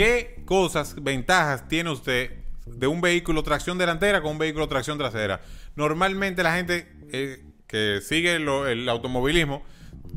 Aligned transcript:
¿Qué 0.00 0.40
cosas, 0.46 0.94
ventajas 1.02 1.68
tiene 1.68 1.90
usted 1.90 2.30
de 2.64 2.86
un 2.86 3.02
vehículo 3.02 3.42
tracción 3.42 3.76
delantera 3.76 4.22
con 4.22 4.30
un 4.32 4.38
vehículo 4.38 4.66
tracción 4.66 4.96
trasera? 4.96 5.42
Normalmente 5.76 6.42
la 6.42 6.54
gente 6.54 6.90
eh, 7.12 7.44
que 7.66 8.00
sigue 8.02 8.38
lo- 8.38 8.66
el 8.66 8.88
automovilismo, 8.88 9.62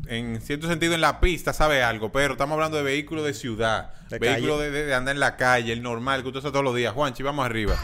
en 0.06 0.40
cierto 0.40 0.68
sentido 0.68 0.94
en 0.94 1.02
la 1.02 1.20
pista 1.20 1.52
sabe 1.52 1.82
algo, 1.82 2.10
pero 2.10 2.32
estamos 2.32 2.54
hablando 2.54 2.78
de 2.78 2.82
vehículos 2.82 3.26
de 3.26 3.34
ciudad, 3.34 3.92
De 4.08 4.18
vehículos 4.18 4.56
calle. 4.56 4.70
de, 4.70 4.78
de- 4.78 4.86
de 4.86 4.94
andar 4.94 5.16
en 5.16 5.20
la 5.20 5.36
calle, 5.36 5.74
el 5.74 5.82
normal, 5.82 6.22
que 6.22 6.28
usted 6.28 6.38
usa 6.40 6.50
todos 6.50 6.64
los 6.64 6.74
días. 6.74 6.94
Juanchi, 6.94 7.22
vamos 7.22 7.44
arriba. 7.44 7.76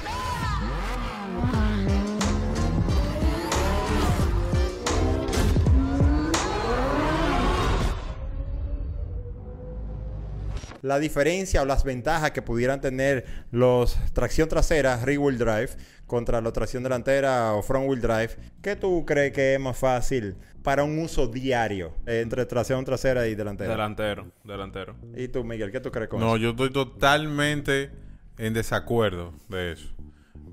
La 10.83 10.99
diferencia 10.99 11.62
o 11.62 11.65
las 11.67 11.85
ventajas 11.85 12.31
que 12.31 12.43
pudieran 12.43 12.80
tener 12.80 13.25
los 13.51 13.97
tracción 14.12 14.48
trasera, 14.48 14.97
rear 15.05 15.19
wheel 15.19 15.39
drive, 15.39 15.70
contra 16.06 16.41
la 16.41 16.51
tracción 16.53 16.83
delantera 16.83 17.53
o 17.55 17.62
front 17.62 17.89
wheel 17.89 18.01
drive, 18.01 18.30
¿qué 18.62 18.75
tú 18.77 19.05
crees 19.06 19.33
que 19.33 19.55
es 19.55 19.61
más 19.61 19.77
fácil 19.79 20.37
para 20.62 20.83
un 20.83 20.98
uso 20.98 21.27
diario 21.29 21.95
eh, 22.06 22.20
entre 22.20 22.45
tracción 22.47 22.84
trasera 22.84 23.29
y 23.29 23.34
delantera? 23.34 23.70
Delantero, 23.70 24.27
delantero. 24.43 24.97
y 25.16 25.29
tú, 25.29 25.45
Miguel, 25.45 25.70
¿qué 25.70 25.80
tú 25.80 25.91
crees 25.93 26.09
con 26.09 26.19
No, 26.20 26.29
eso? 26.34 26.37
yo 26.39 26.51
estoy 26.51 26.70
totalmente 26.73 27.91
en 28.39 28.55
desacuerdo 28.55 29.34
de 29.48 29.73
eso. 29.73 29.89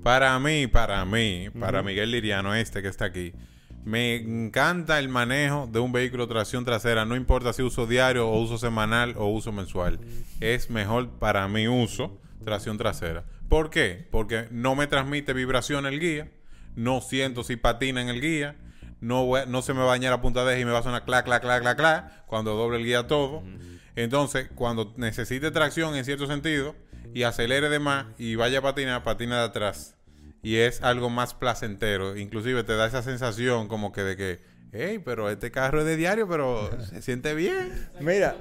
Para 0.02 0.38
mí, 0.38 0.66
para 0.68 1.04
mí, 1.04 1.48
para 1.58 1.82
Miguel 1.82 2.10
Liriano, 2.12 2.54
este 2.54 2.82
que 2.82 2.88
está 2.88 3.06
aquí, 3.06 3.32
me 3.84 4.16
encanta 4.16 4.98
el 4.98 5.08
manejo 5.08 5.68
de 5.70 5.78
un 5.80 5.92
vehículo 5.92 6.26
de 6.26 6.34
tracción 6.34 6.64
trasera, 6.64 7.04
no 7.04 7.16
importa 7.16 7.52
si 7.52 7.62
uso 7.62 7.86
diario 7.86 8.28
o 8.28 8.40
uso 8.40 8.58
semanal 8.58 9.14
o 9.16 9.26
uso 9.26 9.52
mensual. 9.52 9.98
Es 10.40 10.70
mejor 10.70 11.08
para 11.18 11.48
mi 11.48 11.68
uso 11.68 12.20
tracción 12.44 12.78
trasera. 12.78 13.24
¿Por 13.48 13.70
qué? 13.70 14.06
Porque 14.10 14.46
no 14.50 14.74
me 14.74 14.86
transmite 14.86 15.32
vibración 15.32 15.86
el 15.86 16.00
guía, 16.00 16.30
no 16.76 17.00
siento 17.00 17.44
si 17.44 17.56
patina 17.56 18.02
en 18.02 18.08
el 18.08 18.20
guía, 18.20 18.56
no, 19.00 19.62
se 19.62 19.74
me 19.74 19.80
va 19.80 19.86
a 19.86 19.90
dañar 19.90 20.12
la 20.12 20.20
punta 20.20 20.44
de 20.44 20.60
y 20.60 20.64
me 20.64 20.70
va 20.70 20.80
a 20.80 20.82
sonar 20.82 21.04
clac, 21.04 21.24
clac, 21.24 21.42
clac, 21.42 21.62
clac, 21.62 21.76
clac, 21.76 22.26
cuando 22.26 22.54
doble 22.56 22.78
el 22.78 22.84
guía 22.84 23.06
todo. 23.06 23.42
Entonces, 23.96 24.48
cuando 24.54 24.92
necesite 24.96 25.50
tracción 25.50 25.96
en 25.96 26.04
cierto 26.04 26.26
sentido 26.26 26.74
y 27.14 27.22
acelere 27.22 27.68
de 27.68 27.78
más 27.78 28.06
y 28.18 28.34
vaya 28.34 28.58
a 28.58 28.62
patinar, 28.62 29.02
patina 29.02 29.38
de 29.38 29.44
atrás. 29.44 29.97
Y 30.42 30.56
es 30.56 30.82
algo 30.82 31.10
más 31.10 31.34
placentero. 31.34 32.16
Inclusive 32.16 32.64
te 32.64 32.76
da 32.76 32.86
esa 32.86 33.02
sensación 33.02 33.68
como 33.68 33.92
que 33.92 34.02
de 34.02 34.16
que, 34.16 34.40
hey, 34.72 35.00
pero 35.04 35.30
este 35.30 35.50
carro 35.50 35.80
es 35.80 35.86
de 35.86 35.96
diario, 35.96 36.28
pero 36.28 36.70
se 36.88 37.02
siente 37.02 37.34
bien. 37.34 37.90
Mira, 38.00 38.36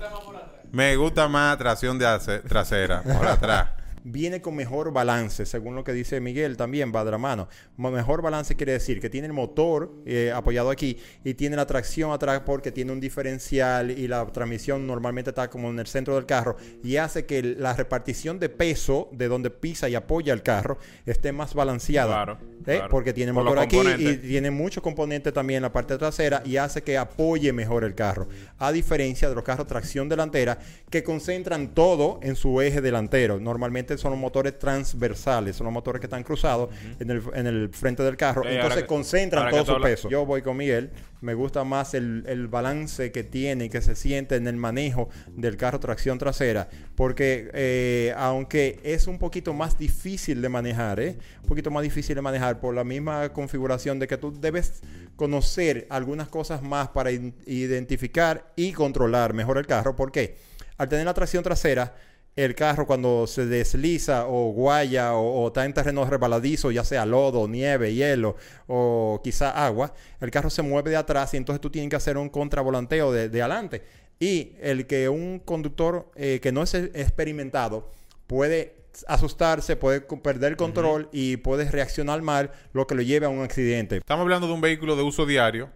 Me 0.71 0.95
gusta 0.95 1.27
más 1.27 1.57
tracción 1.57 1.97
de 1.97 2.05
trasera, 2.47 3.01
por 3.03 3.27
atrás. 3.27 3.69
Viene 4.11 4.41
con 4.41 4.55
mejor 4.55 4.91
balance, 4.91 5.45
según 5.45 5.75
lo 5.75 5.83
que 5.83 5.93
dice 5.93 6.19
Miguel 6.19 6.57
también, 6.57 6.91
va 6.95 7.03
de 7.03 7.11
la 7.11 7.17
mano. 7.17 7.47
Mejor 7.77 8.21
balance 8.21 8.55
quiere 8.55 8.71
decir 8.73 9.01
que 9.01 9.09
tiene 9.09 9.27
el 9.27 9.33
motor 9.33 9.91
eh, 10.05 10.31
apoyado 10.33 10.69
aquí 10.69 10.97
y 11.23 11.33
tiene 11.33 11.55
la 11.55 11.65
tracción 11.65 12.11
atrás 12.11 12.41
porque 12.45 12.71
tiene 12.71 12.91
un 12.91 12.99
diferencial 12.99 13.91
y 13.91 14.07
la 14.07 14.25
transmisión 14.27 14.87
normalmente 14.87 15.31
está 15.31 15.49
como 15.49 15.69
en 15.69 15.79
el 15.79 15.87
centro 15.87 16.15
del 16.15 16.25
carro 16.25 16.55
y 16.83 16.97
hace 16.97 17.25
que 17.25 17.41
la 17.41 17.73
repartición 17.73 18.39
de 18.39 18.49
peso 18.49 19.09
de 19.11 19.27
donde 19.27 19.49
pisa 19.49 19.89
y 19.89 19.95
apoya 19.95 20.33
el 20.33 20.41
carro 20.41 20.77
esté 21.05 21.31
más 21.31 21.53
balanceada. 21.53 22.13
Claro, 22.13 22.37
¿eh? 22.61 22.63
claro. 22.63 22.89
Porque 22.89 23.13
tiene 23.13 23.33
Por 23.33 23.43
motor 23.43 23.59
aquí 23.59 23.79
y 23.97 24.17
tiene 24.17 24.51
muchos 24.51 24.81
componentes 24.81 25.33
también 25.33 25.57
en 25.57 25.63
la 25.63 25.73
parte 25.73 25.97
trasera 25.97 26.41
y 26.45 26.57
hace 26.57 26.81
que 26.81 26.97
apoye 26.97 27.51
mejor 27.51 27.83
el 27.83 27.95
carro. 27.95 28.27
A 28.57 28.71
diferencia 28.71 29.27
de 29.29 29.35
los 29.35 29.43
carros 29.43 29.67
tracción 29.67 30.07
delantera 30.07 30.59
que 30.89 31.03
concentran 31.03 31.73
todo 31.73 32.19
en 32.23 32.35
su 32.35 32.61
eje 32.61 32.81
delantero. 32.81 33.39
Normalmente 33.39 33.96
son 33.97 34.11
los 34.11 34.19
motores 34.19 34.57
transversales, 34.59 35.55
son 35.55 35.65
los 35.65 35.73
motores 35.73 35.99
que 35.99 36.07
están 36.07 36.23
cruzados 36.23 36.69
en, 36.99 37.09
el, 37.11 37.21
en 37.33 37.47
el 37.47 37.69
frente 37.69 38.03
del 38.03 38.15
carro. 38.17 38.43
Entonces 38.47 38.81
que- 38.83 38.87
concentran 38.87 39.49
todo 39.49 39.75
su 39.75 39.81
peso. 39.81 40.09
Yo 40.09 40.25
voy 40.25 40.41
con 40.41 40.57
Miguel. 40.57 40.89
Me 41.19 41.33
gusta 41.33 41.63
más 41.63 41.95
el, 41.95 42.23
el 42.27 42.47
balance 42.47 43.11
que 43.11 43.23
tiene 43.23 43.65
y 43.65 43.69
que 43.69 43.81
se 43.81 43.95
siente 43.95 44.35
en 44.35 44.47
el 44.47 44.55
manejo 44.55 45.09
del 45.27 45.57
carro 45.57 45.79
tracción 45.79 46.19
trasera. 46.19 46.69
Porque 46.95 47.49
eh, 47.53 48.13
aunque 48.17 48.79
es 48.83 49.07
un 49.07 49.17
poquito 49.17 49.53
más 49.53 49.77
difícil 49.79 50.41
de 50.41 50.49
manejar, 50.49 50.99
¿eh? 50.99 51.17
un 51.41 51.49
poquito 51.49 51.71
más 51.71 51.81
difícil 51.83 52.15
de 52.15 52.21
manejar 52.21 52.59
por 52.59 52.75
la 52.75 52.83
misma 52.83 53.33
configuración 53.33 53.97
de 53.97 54.07
que 54.07 54.17
tú 54.17 54.31
debes 54.39 54.81
conocer 55.15 55.87
algunas 55.89 56.27
cosas 56.27 56.61
más 56.61 56.89
para 56.89 57.09
identificar 57.11 58.51
y 58.55 58.71
controlar 58.73 59.33
mejor 59.33 59.57
el 59.57 59.65
carro. 59.65 59.95
¿Por 59.95 60.11
qué? 60.11 60.37
Al 60.77 60.87
tener 60.87 61.05
la 61.05 61.13
tracción 61.15 61.43
trasera, 61.43 61.95
el 62.37 62.53
carro 62.53 62.85
cuando 62.85 63.25
se 63.27 63.47
desliza 63.47 64.27
o 64.27 64.51
guaya 64.51 65.15
o, 65.15 65.43
o 65.43 65.47
está 65.47 65.65
en 65.65 65.73
terreno 65.73 66.05
resbaladizo, 66.05 66.71
ya 66.71 66.83
sea 66.83 67.05
lodo, 67.05 67.47
nieve, 67.47 67.93
hielo 67.93 68.35
o 68.67 69.19
quizá 69.23 69.65
agua, 69.65 69.93
el 70.21 70.29
carro 70.29 70.49
se 70.49 70.61
mueve 70.61 70.91
de 70.91 70.97
atrás 70.97 71.33
y 71.33 71.37
entonces 71.37 71.59
tú 71.59 71.71
tienes 71.71 71.89
que 71.89 71.95
hacer 71.95 72.17
un 72.17 72.29
contravolanteo 72.29 73.11
de, 73.11 73.27
de 73.27 73.41
adelante. 73.41 73.83
Y 74.19 74.53
el 74.61 74.85
que 74.85 75.09
un 75.09 75.39
conductor 75.39 76.11
eh, 76.15 76.39
que 76.41 76.51
no 76.51 76.61
es 76.61 76.73
experimentado 76.75 77.89
puede 78.27 78.75
asustarse, 79.07 79.75
puede 79.75 80.01
perder 80.01 80.51
el 80.51 80.57
control 80.57 81.09
y 81.11 81.37
puede 81.37 81.69
reaccionar 81.69 82.21
mal, 82.21 82.51
lo 82.73 82.87
que 82.87 82.95
lo 82.95 83.01
lleve 83.01 83.25
a 83.25 83.29
un 83.29 83.41
accidente. 83.41 83.97
Estamos 83.97 84.23
hablando 84.23 84.47
de 84.47 84.53
un 84.53 84.61
vehículo 84.61 84.95
de 84.95 85.03
uso 85.03 85.25
diario 85.25 85.69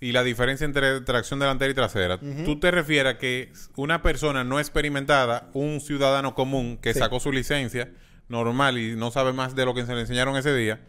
y 0.00 0.12
la 0.12 0.22
diferencia 0.22 0.64
entre 0.64 1.00
tracción 1.00 1.40
delantera 1.40 1.70
y 1.70 1.74
trasera. 1.74 2.18
Tú 2.44 2.60
te 2.60 2.70
refieres 2.70 3.14
a 3.14 3.18
que 3.18 3.52
una 3.76 4.02
persona 4.02 4.44
no 4.44 4.58
experimentada, 4.60 5.48
un 5.54 5.80
ciudadano 5.80 6.34
común 6.34 6.78
que 6.80 6.92
Sí. 6.92 6.98
sacó 6.98 7.18
su 7.20 7.32
licencia 7.32 7.90
normal 8.28 8.76
y 8.78 8.94
no 8.96 9.10
sabe 9.10 9.32
más 9.32 9.54
de 9.54 9.64
lo 9.64 9.74
que 9.74 9.86
se 9.86 9.94
le 9.94 10.00
enseñaron 10.02 10.36
ese 10.36 10.54
día, 10.54 10.80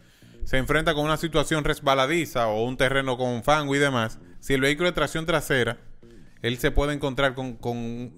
se 0.44 0.58
enfrenta 0.58 0.92
con 0.94 1.04
una 1.04 1.16
situación 1.16 1.64
resbaladiza 1.64 2.48
o 2.48 2.64
un 2.64 2.76
terreno 2.76 3.16
con 3.16 3.42
fango 3.44 3.74
y 3.74 3.78
demás. 3.78 4.18
Si 4.40 4.54
el 4.54 4.60
vehículo 4.60 4.88
de 4.88 4.92
tracción 4.94 5.24
trasera, 5.26 5.78
él 6.42 6.58
se 6.58 6.70
puede 6.70 6.92
encontrar 6.94 7.34
con, 7.34 7.54
con 7.56 8.12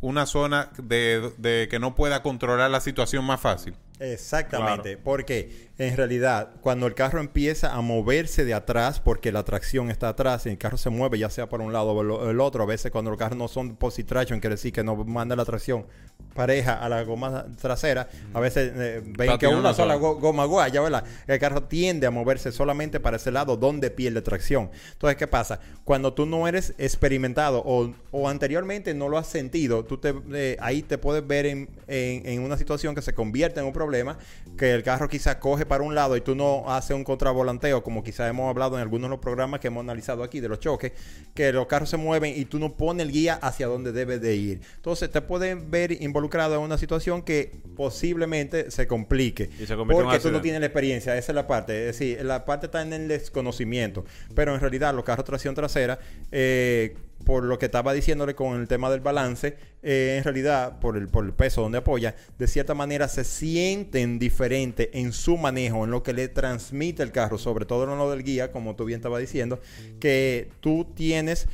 una 0.00 0.26
zona 0.26 0.70
de, 0.78 1.32
de 1.38 1.68
que 1.70 1.78
no 1.78 1.94
pueda 1.94 2.22
controlar 2.22 2.70
la 2.70 2.80
situación 2.80 3.24
más 3.24 3.40
fácil. 3.40 3.74
Exactamente, 3.98 4.96
porque 4.96 5.65
en 5.78 5.96
realidad 5.96 6.50
cuando 6.62 6.86
el 6.86 6.94
carro 6.94 7.20
empieza 7.20 7.74
a 7.74 7.80
moverse 7.82 8.44
de 8.44 8.54
atrás, 8.54 8.98
porque 9.00 9.30
la 9.32 9.44
tracción 9.44 9.90
está 9.90 10.08
atrás 10.08 10.46
y 10.46 10.50
el 10.50 10.58
carro 10.58 10.78
se 10.78 10.88
mueve 10.90 11.18
ya 11.18 11.28
sea 11.30 11.48
por 11.48 11.60
un 11.60 11.72
lado 11.72 11.92
o 11.92 12.30
el- 12.30 12.40
otro, 12.40 12.62
a 12.62 12.66
veces 12.66 12.90
cuando 12.90 13.10
los 13.10 13.18
carros 13.18 13.36
no 13.38 13.46
son 13.48 13.76
posit 13.76 14.06
traction, 14.06 14.40
quiere 14.40 14.56
decir 14.56 14.72
que 14.72 14.82
no 14.82 14.96
manda 15.04 15.36
la 15.36 15.44
tracción 15.44 15.86
pareja 16.34 16.74
a 16.74 16.88
la 16.88 17.02
goma 17.02 17.46
trasera, 17.60 18.08
a 18.34 18.40
veces 18.40 18.70
eh, 18.74 19.00
ven 19.04 19.14
Patina 19.14 19.38
que 19.38 19.46
una 19.48 19.58
una 19.58 19.74
sola 19.74 19.94
sola. 19.94 19.94
go- 19.96 20.16
goma 20.16 20.44
guaya, 20.44 20.80
¿verdad? 20.82 21.04
El 21.26 21.38
carro 21.38 21.62
tiende 21.64 22.06
a 22.06 22.10
moverse 22.10 22.52
solamente 22.52 23.00
para 23.00 23.16
ese 23.16 23.30
lado 23.30 23.56
donde 23.56 23.90
pierde 23.90 24.20
tracción. 24.22 24.70
Entonces, 24.92 25.16
¿qué 25.16 25.26
pasa? 25.26 25.60
Cuando 25.84 26.12
tú 26.14 26.26
no 26.26 26.46
eres 26.48 26.74
experimentado 26.78 27.62
o, 27.64 27.92
o 28.10 28.28
anteriormente 28.28 28.92
no 28.94 29.08
lo 29.08 29.16
has 29.18 29.26
sentido, 29.28 29.84
tú 29.84 29.98
te, 29.98 30.14
eh, 30.32 30.56
ahí 30.60 30.82
te 30.82 30.98
puedes 30.98 31.26
ver 31.26 31.46
en, 31.46 31.68
en- 31.86 32.26
en 32.26 32.40
una 32.42 32.56
situación 32.58 32.94
que 32.94 33.02
se 33.02 33.14
convierte 33.14 33.60
en 33.60 33.66
un 33.66 33.72
problema, 33.72 34.18
que 34.58 34.72
el 34.72 34.82
carro 34.82 35.08
quizá 35.08 35.38
coge 35.38 35.65
para 35.66 35.84
un 35.84 35.94
lado 35.94 36.16
y 36.16 36.20
tú 36.20 36.34
no 36.34 36.70
haces 36.70 36.96
un 36.96 37.04
contravolanteo, 37.04 37.82
como 37.82 38.02
quizá 38.02 38.28
hemos 38.28 38.48
hablado 38.48 38.76
en 38.76 38.82
algunos 38.82 39.08
de 39.08 39.16
los 39.16 39.20
programas 39.20 39.60
que 39.60 39.68
hemos 39.68 39.82
analizado 39.82 40.22
aquí 40.22 40.40
de 40.40 40.48
los 40.48 40.60
choques, 40.60 40.92
que 41.34 41.52
los 41.52 41.66
carros 41.66 41.90
se 41.90 41.96
mueven 41.96 42.32
y 42.36 42.44
tú 42.44 42.58
no 42.58 42.76
pones 42.76 43.06
el 43.06 43.12
guía 43.12 43.34
hacia 43.34 43.66
donde 43.66 43.92
debe 43.92 44.18
de 44.18 44.36
ir. 44.36 44.60
Entonces, 44.76 45.10
te 45.10 45.20
pueden 45.20 45.70
ver 45.70 45.92
involucrado 46.02 46.54
en 46.56 46.60
una 46.60 46.78
situación 46.78 47.22
que 47.22 47.52
posiblemente 47.76 48.70
se 48.70 48.86
complique. 48.86 49.50
Y 49.58 49.66
se 49.66 49.76
porque 49.76 50.18
tú 50.20 50.30
no 50.30 50.40
tienes 50.40 50.60
la 50.60 50.66
experiencia, 50.66 51.16
esa 51.16 51.32
es 51.32 51.36
la 51.36 51.46
parte. 51.46 51.88
Es 51.88 51.98
decir, 51.98 52.24
la 52.24 52.44
parte 52.44 52.66
está 52.66 52.82
en 52.82 52.92
el 52.92 53.08
desconocimiento. 53.08 54.04
Pero 54.34 54.54
en 54.54 54.60
realidad, 54.60 54.94
los 54.94 55.04
carros 55.04 55.24
tracción 55.24 55.54
trasera, 55.54 55.98
eh, 56.32 56.96
por 57.24 57.44
lo 57.44 57.58
que 57.58 57.66
estaba 57.66 57.92
diciéndole 57.92 58.34
con 58.34 58.60
el 58.60 58.68
tema 58.68 58.90
del 58.90 59.00
balance, 59.00 59.56
eh, 59.82 60.16
en 60.18 60.24
realidad, 60.24 60.78
por 60.78 60.96
el, 60.96 61.08
por 61.08 61.24
el 61.24 61.32
peso 61.32 61.62
donde 61.62 61.78
apoya, 61.78 62.14
de 62.38 62.46
cierta 62.46 62.74
manera 62.74 63.08
se 63.08 63.24
sienten 63.24 64.18
diferentes 64.18 64.88
en 64.92 65.12
su 65.12 65.36
manejo, 65.36 65.84
en 65.84 65.90
lo 65.90 66.02
que 66.02 66.12
le 66.12 66.28
transmite 66.28 67.02
el 67.02 67.12
carro, 67.12 67.38
sobre 67.38 67.64
todo 67.64 67.84
en 67.90 67.98
lo 67.98 68.10
del 68.10 68.22
guía, 68.22 68.52
como 68.52 68.76
tú 68.76 68.84
bien 68.84 68.98
estabas 68.98 69.20
diciendo, 69.20 69.60
que 69.98 70.50
tú 70.60 70.86
tienes. 70.94 71.48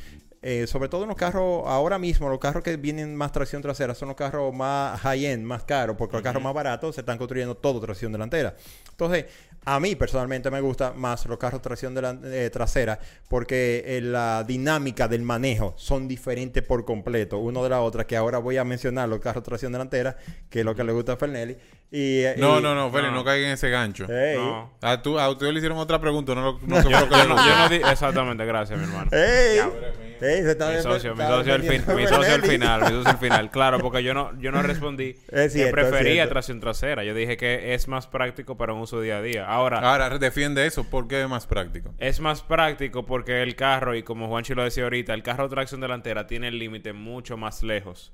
Eh, 0.45 0.67
sobre 0.67 0.89
todo 0.89 1.03
en 1.03 1.07
los 1.07 1.17
carros, 1.17 1.63
ahora 1.65 1.97
mismo, 1.97 2.27
los 2.27 2.37
carros 2.37 2.63
que 2.63 2.75
vienen 2.75 3.15
más 3.15 3.31
tracción 3.31 3.61
trasera 3.61 3.95
son 3.95 4.09
los 4.09 4.17
carros 4.17 4.53
más 4.53 4.99
high-end, 4.99 5.45
más 5.45 5.63
caros, 5.63 5.95
porque 5.97 6.17
los 6.17 6.21
carros 6.21 6.43
más 6.43 6.53
baratos 6.53 6.95
se 6.95 7.01
están 7.01 7.17
construyendo 7.17 7.55
todo 7.55 7.79
tracción 7.79 8.11
delantera. 8.11 8.53
Entonces, 8.91 9.25
a 9.63 9.79
mí 9.79 9.95
personalmente 9.95 10.51
me 10.51 10.59
gusta 10.59 10.91
más 10.91 11.25
los 11.27 11.37
carros 11.37 11.61
tracción 11.61 11.95
eh, 12.25 12.49
trasera 12.51 12.99
porque 13.29 13.83
eh, 13.85 14.01
la 14.01 14.43
dinámica 14.43 15.07
del 15.07 15.21
manejo 15.21 15.73
son 15.77 16.09
diferentes 16.09 16.61
por 16.61 16.83
completo, 16.83 17.37
uno 17.37 17.63
de 17.63 17.69
la 17.69 17.79
otra, 17.79 18.05
que 18.05 18.17
ahora 18.17 18.39
voy 18.39 18.57
a 18.57 18.65
mencionar 18.65 19.07
los 19.07 19.19
carros 19.19 19.43
tracción 19.43 19.71
delantera, 19.71 20.17
que 20.49 20.59
es 20.59 20.65
lo 20.65 20.75
que 20.75 20.83
le 20.83 20.91
gusta 20.91 21.13
a 21.13 21.17
Fernelli. 21.17 21.55
Y, 21.95 22.23
No, 22.37 22.57
y- 22.57 22.63
no, 22.63 22.73
no, 22.73 22.89
Félix, 22.89 23.11
no, 23.11 23.17
no. 23.19 23.23
caiga 23.23 23.45
en 23.45 23.53
ese 23.53 23.69
gancho. 23.69 24.07
Ey, 24.11 24.35
No. 24.35 24.71
A, 24.81 24.99
tú, 25.03 25.19
a 25.19 25.29
usted 25.29 25.51
le 25.51 25.59
hicieron 25.59 25.77
otra 25.77 26.01
pregunta, 26.01 26.33
no, 26.33 26.41
lo- 26.41 26.59
no, 26.65 26.81
sé 26.81 26.89
Yo, 26.89 27.05
no, 27.05 27.25
yo 27.27 27.55
no 27.55 27.69
di- 27.69 27.75
exactamente, 27.87 28.43
gracias, 28.45 28.79
mi 28.79 28.85
hermano. 28.85 29.11
se 29.11 30.51
está 30.51 30.71
Mi 30.71 30.81
socio, 30.81 31.15
mi 31.15 31.23
socio 31.23 31.53
al 31.53 31.61
fin- 31.61 31.83
mi 31.95 32.07
socio 32.07 32.33
al 32.33 32.41
final, 32.41 32.81
mi 32.81 32.87
socio 32.87 33.11
al 33.11 33.17
final. 33.19 33.51
Claro, 33.51 33.77
porque 33.79 34.01
yo 34.03 34.15
no, 34.15 34.31
yo 34.39 34.51
no 34.51 34.61
respondí 34.63 35.15
Es 35.29 35.53
cierto, 35.53 35.75
que 35.75 35.81
prefería 35.83 36.27
tracción 36.27 36.59
trasera. 36.59 37.03
Yo 37.03 37.13
dije 37.13 37.37
que 37.37 37.75
es 37.75 37.87
más 37.87 38.07
práctico 38.07 38.57
para 38.57 38.73
un 38.73 38.81
uso 38.81 38.99
día 38.99 39.17
a 39.17 39.21
día. 39.21 39.45
Ahora, 39.45 39.77
Ahora, 39.79 40.17
defiende 40.17 40.65
eso. 40.65 40.85
¿Por 40.85 41.07
qué 41.07 41.21
es 41.21 41.29
más 41.29 41.45
práctico? 41.45 41.93
es 41.99 42.19
más 42.19 42.41
práctico 42.41 43.05
porque 43.05 43.43
el 43.43 43.55
carro, 43.55 43.95
y 43.95 44.01
como 44.01 44.27
Juanchi 44.29 44.55
lo 44.55 44.63
decía 44.63 44.85
ahorita, 44.85 45.13
el 45.13 45.21
carro 45.21 45.43
de 45.47 45.49
tracción 45.53 45.79
delantera 45.81 46.25
tiene 46.25 46.47
el 46.47 46.57
límite 46.57 46.91
mucho 46.93 47.37
más 47.37 47.61
lejos. 47.61 48.13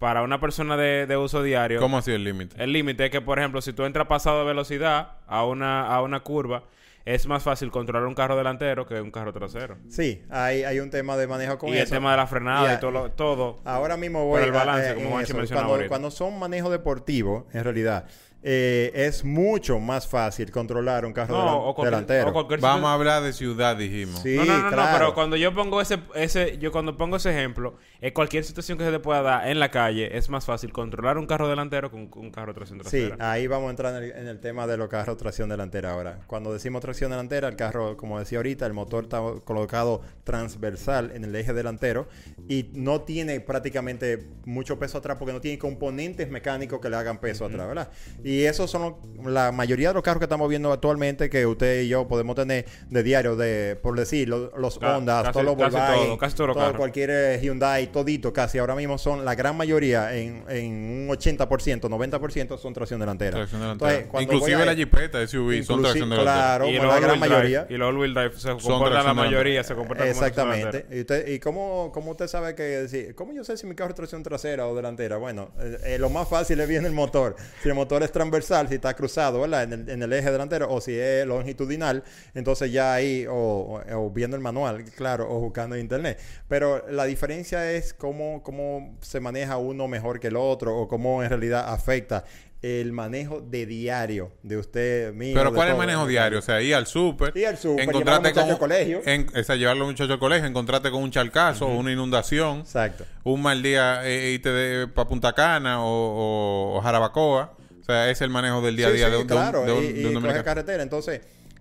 Para 0.00 0.22
una 0.22 0.40
persona 0.40 0.78
de, 0.78 1.06
de 1.06 1.16
uso 1.18 1.42
diario, 1.42 1.78
¿Cómo 1.78 1.98
así 1.98 2.10
el 2.10 2.24
límite? 2.24 2.56
el 2.58 2.72
límite 2.72 3.04
es 3.04 3.10
que, 3.10 3.20
por 3.20 3.38
ejemplo, 3.38 3.60
si 3.60 3.74
tú 3.74 3.84
entras 3.84 4.06
pasado 4.06 4.38
de 4.40 4.46
velocidad 4.46 5.18
a 5.26 5.44
una, 5.44 5.86
a 5.94 6.00
una 6.00 6.20
curva, 6.20 6.64
es 7.04 7.26
más 7.26 7.42
fácil 7.42 7.70
controlar 7.70 8.06
un 8.08 8.14
carro 8.14 8.34
delantero 8.34 8.86
que 8.86 8.98
un 8.98 9.10
carro 9.10 9.30
trasero. 9.34 9.76
Sí, 9.90 10.22
hay, 10.30 10.64
hay 10.64 10.80
un 10.80 10.88
tema 10.90 11.18
de 11.18 11.26
manejo 11.26 11.58
con 11.58 11.68
y 11.68 11.72
el 11.72 11.78
eso. 11.82 11.94
tema 11.94 12.12
de 12.12 12.16
la 12.16 12.26
frenada 12.26 12.62
Y 12.66 12.70
y, 12.70 12.74
a- 12.76 12.80
todo. 12.80 12.90
lo- 12.90 13.10
todo. 13.10 13.60
Ahora 13.66 13.98
mismo 13.98 14.24
voy 14.24 14.40
Pero 14.40 14.52
el 14.54 14.56
a- 14.60 14.64
balance, 14.64 14.88
a- 14.88 14.94
como 14.94 15.06
en 15.06 15.12
Juanchi 15.12 15.30
eso. 15.32 15.36
mencionaba 15.38 15.66
cuando, 15.66 15.74
ahorita. 15.74 15.88
cuando 15.90 16.10
son 16.10 16.38
manejo 16.38 16.70
deportivo, 16.70 17.46
en 17.52 17.62
realidad, 17.64 18.06
eh, 18.42 18.90
es 18.94 19.24
mucho 19.24 19.78
más 19.80 20.06
fácil 20.08 20.50
controlar 20.50 21.04
un 21.04 21.12
carro 21.12 21.34
No, 21.36 21.44
delan- 21.44 21.60
o 21.68 21.74
cualquier, 21.74 21.90
delantero. 22.06 22.30
o 22.30 22.58
Vamos 22.60 22.88
a 22.88 22.94
hablar 22.94 23.22
de 23.22 23.32
ciudad, 23.34 23.76
dijimos. 23.76 24.20
Sí, 24.22 24.34
no, 24.36 24.44
no, 24.46 24.56
no, 24.58 24.62
no, 24.64 24.70
claro. 24.70 24.98
pero 24.98 25.14
cuando 25.14 25.36
yo 25.36 25.52
pongo 25.54 25.80
ese, 25.80 25.98
ese, 26.14 26.56
yo 26.58 26.72
cuando 26.72 26.96
pongo 26.96 27.16
ese 27.16 27.30
ejemplo, 27.30 27.76
es 28.00 28.12
cualquier 28.12 28.44
situación 28.44 28.78
que 28.78 28.84
se 28.84 28.90
te 28.92 28.98
pueda 28.98 29.20
dar 29.22 29.48
en 29.48 29.60
la 29.60 29.70
calle, 29.70 30.16
es 30.16 30.30
más 30.30 30.46
fácil 30.46 30.72
controlar 30.72 31.18
un 31.18 31.26
carro 31.26 31.48
delantero 31.48 31.90
con 31.90 32.10
un 32.16 32.30
carro 32.30 32.54
tracción 32.54 32.78
Sí, 32.84 33.08
trasera. 33.08 33.30
ahí 33.30 33.46
vamos 33.46 33.66
a 33.68 33.70
entrar 33.70 33.94
en 33.96 34.04
el, 34.04 34.10
en 34.12 34.26
el 34.28 34.40
tema 34.40 34.66
de 34.66 34.76
los 34.78 34.88
carros 34.88 35.16
tracción 35.18 35.50
delantera 35.50 35.92
ahora. 35.92 36.20
Cuando 36.26 36.52
decimos 36.52 36.80
tracción 36.80 37.10
delantera, 37.10 37.46
el 37.48 37.56
carro, 37.56 37.96
como 37.98 38.18
decía 38.18 38.38
ahorita, 38.38 38.64
el 38.64 38.72
motor 38.72 39.04
está 39.04 39.20
colocado 39.44 40.00
transversal 40.24 41.10
en 41.14 41.24
el 41.24 41.34
eje 41.36 41.52
delantero 41.52 42.08
y 42.48 42.70
no 42.72 43.02
tiene 43.02 43.40
prácticamente 43.40 44.26
mucho 44.46 44.78
peso 44.78 44.98
atrás 44.98 45.16
porque 45.18 45.32
no 45.34 45.40
tiene 45.40 45.58
componentes 45.58 46.30
mecánicos 46.30 46.80
que 46.80 46.88
le 46.88 46.96
hagan 46.96 47.18
peso 47.18 47.44
atrás, 47.44 47.68
¿verdad? 47.68 47.90
Y 48.24 48.29
esos 48.44 48.70
son 48.70 48.96
la 49.24 49.52
mayoría 49.52 49.88
de 49.88 49.94
los 49.94 50.02
carros 50.02 50.18
que 50.20 50.24
estamos 50.24 50.48
viendo 50.48 50.72
actualmente 50.72 51.28
que 51.28 51.44
usted 51.46 51.82
y 51.82 51.88
yo 51.88 52.06
podemos 52.08 52.36
tener 52.36 52.64
de 52.88 53.02
diario, 53.02 53.36
de 53.36 53.76
por 53.82 53.96
decir, 53.98 54.28
los, 54.28 54.50
los 54.56 54.76
Hondas, 54.82 55.22
casi- 55.24 55.32
todos 55.32 55.44
los 55.46 55.56
casi 55.56 55.70
Volkswagen, 55.76 56.06
todo, 56.06 56.18
casi 56.18 56.36
todo, 56.36 56.76
cualquier 56.76 57.10
eh, 57.10 57.40
Hyundai, 57.42 57.90
todito 57.92 58.32
casi 58.32 58.58
ahora 58.58 58.74
mismo 58.74 58.98
son 58.98 59.24
la 59.24 59.34
gran 59.34 59.56
mayoría 59.56 60.14
en, 60.16 60.44
en 60.48 61.08
un 61.08 61.08
80%, 61.08 61.80
90% 61.80 62.58
son 62.58 62.72
tracción 62.72 63.00
delantera. 63.00 63.36
Tracción 63.38 63.60
delantera. 63.60 63.94
Entonces, 64.00 64.22
Inclusive 64.22 64.62
a- 64.62 64.66
la 64.66 64.74
jipeta 64.74 65.26
SUV 65.26 65.62
son 65.62 65.82
tracción 65.82 66.10
delantera. 66.10 66.22
Claro, 66.40 66.68
y 66.68 66.76
como 66.78 66.88
la 66.88 67.00
gran 67.00 67.10
drive- 67.20 67.28
mayoría. 67.28 67.66
y 67.68 67.74
los 67.76 67.88
all-wheel 67.88 68.14
drive 68.14 68.32
se 68.38 68.48
comportan 68.56 69.04
la 69.04 69.14
mayoría, 69.14 69.64
se 69.64 69.74
comportan 69.74 70.06
como. 70.08 70.10
Exactamente. 70.26 70.86
¿Y, 70.90 71.00
usted, 71.00 71.28
¿Y 71.28 71.38
cómo, 71.40 71.90
cómo 71.92 72.12
usted 72.12 72.26
sabe 72.28 72.54
que 72.54 72.86
si- 72.88 73.12
¿Cómo 73.14 73.32
yo 73.32 73.44
sé 73.44 73.56
si 73.56 73.66
mi 73.66 73.74
carro 73.74 73.90
es 73.90 73.96
tracción 73.96 74.22
trasera 74.22 74.66
o 74.66 74.74
delantera? 74.74 75.16
Bueno, 75.16 75.50
eh, 75.60 75.78
eh, 75.84 75.98
lo 75.98 76.10
más 76.10 76.28
fácil 76.28 76.60
es 76.60 76.68
bien 76.68 76.84
el 76.86 76.92
motor. 76.92 77.36
Si 77.62 77.68
el 77.68 77.74
motor 77.74 78.02
es 78.02 78.12
transversal, 78.20 78.68
si 78.68 78.74
está 78.74 78.94
cruzado, 78.94 79.40
¿verdad? 79.40 79.62
En 79.64 79.72
el, 79.72 79.88
en 79.88 80.02
el 80.02 80.12
eje 80.12 80.30
delantero, 80.30 80.70
o 80.70 80.80
si 80.80 80.94
es 80.98 81.26
longitudinal, 81.26 82.02
entonces 82.34 82.70
ya 82.70 82.92
ahí, 82.92 83.24
o, 83.28 83.80
viendo 84.14 84.36
el 84.36 84.42
manual, 84.42 84.84
claro, 84.96 85.26
o 85.30 85.40
buscando 85.40 85.74
en 85.74 85.80
internet. 85.82 86.18
Pero 86.48 86.84
la 86.90 87.04
diferencia 87.06 87.72
es 87.72 87.94
cómo, 87.94 88.42
cómo 88.42 88.96
se 89.00 89.20
maneja 89.20 89.56
uno 89.56 89.88
mejor 89.88 90.20
que 90.20 90.28
el 90.28 90.36
otro, 90.36 90.76
o 90.76 90.86
cómo 90.86 91.22
en 91.22 91.30
realidad 91.30 91.72
afecta 91.72 92.24
el 92.62 92.92
manejo 92.92 93.40
de 93.40 93.64
diario 93.64 94.32
de 94.42 94.58
usted 94.58 95.14
mismo. 95.14 95.40
Pero 95.40 95.54
¿cuál 95.54 95.68
es 95.68 95.72
el 95.72 95.78
manejo 95.78 96.06
diario? 96.06 96.40
O 96.40 96.42
sea, 96.42 96.60
ir 96.60 96.74
al 96.74 96.86
súper. 96.86 97.34
Ir 97.34 97.46
al 97.46 97.56
súper, 97.56 97.84
encontrarte 97.88 98.34
con 98.34 98.50
al 98.50 98.58
colegio. 98.58 99.00
En, 99.06 99.26
o 99.34 99.42
sea, 99.42 99.56
llevar 99.56 99.76
a 99.76 99.78
los 99.78 99.88
muchachos 99.88 100.10
al 100.12 100.18
colegio, 100.18 100.46
encontrarte 100.46 100.90
con 100.90 101.02
un 101.02 101.10
charcazo 101.10 101.66
o 101.66 101.74
una 101.78 101.90
inundación. 101.90 102.58
Exacto. 102.60 103.06
Un 103.24 103.40
mal 103.40 103.62
día 103.62 104.06
eh, 104.06 104.32
irte 104.32 104.88
para 104.88 105.08
Punta 105.08 105.32
Cana 105.32 105.82
o, 105.82 105.88
o- 105.88 106.76
o 106.76 106.80
Jarabacoa. 106.82 107.54
O 107.80 107.84
sea, 107.84 108.10
es 108.10 108.20
el 108.20 108.30
manejo 108.30 108.60
del 108.62 108.76
día 108.76 108.88
a 108.88 108.90
día 108.92 109.06
sí, 109.06 109.12
de, 109.12 109.16
un- 109.18 109.26
de 109.26 109.34
un- 109.34 109.40
claro, 109.40 109.64
de 109.64 109.72
un- 109.72 109.84
y, 109.84 109.88
de 109.88 109.92
un 109.92 109.98
y 109.98 110.02
coge 110.02 110.12
dominicano. 110.14 110.44
carretera. 110.44 110.82
Entonces, 110.82 111.20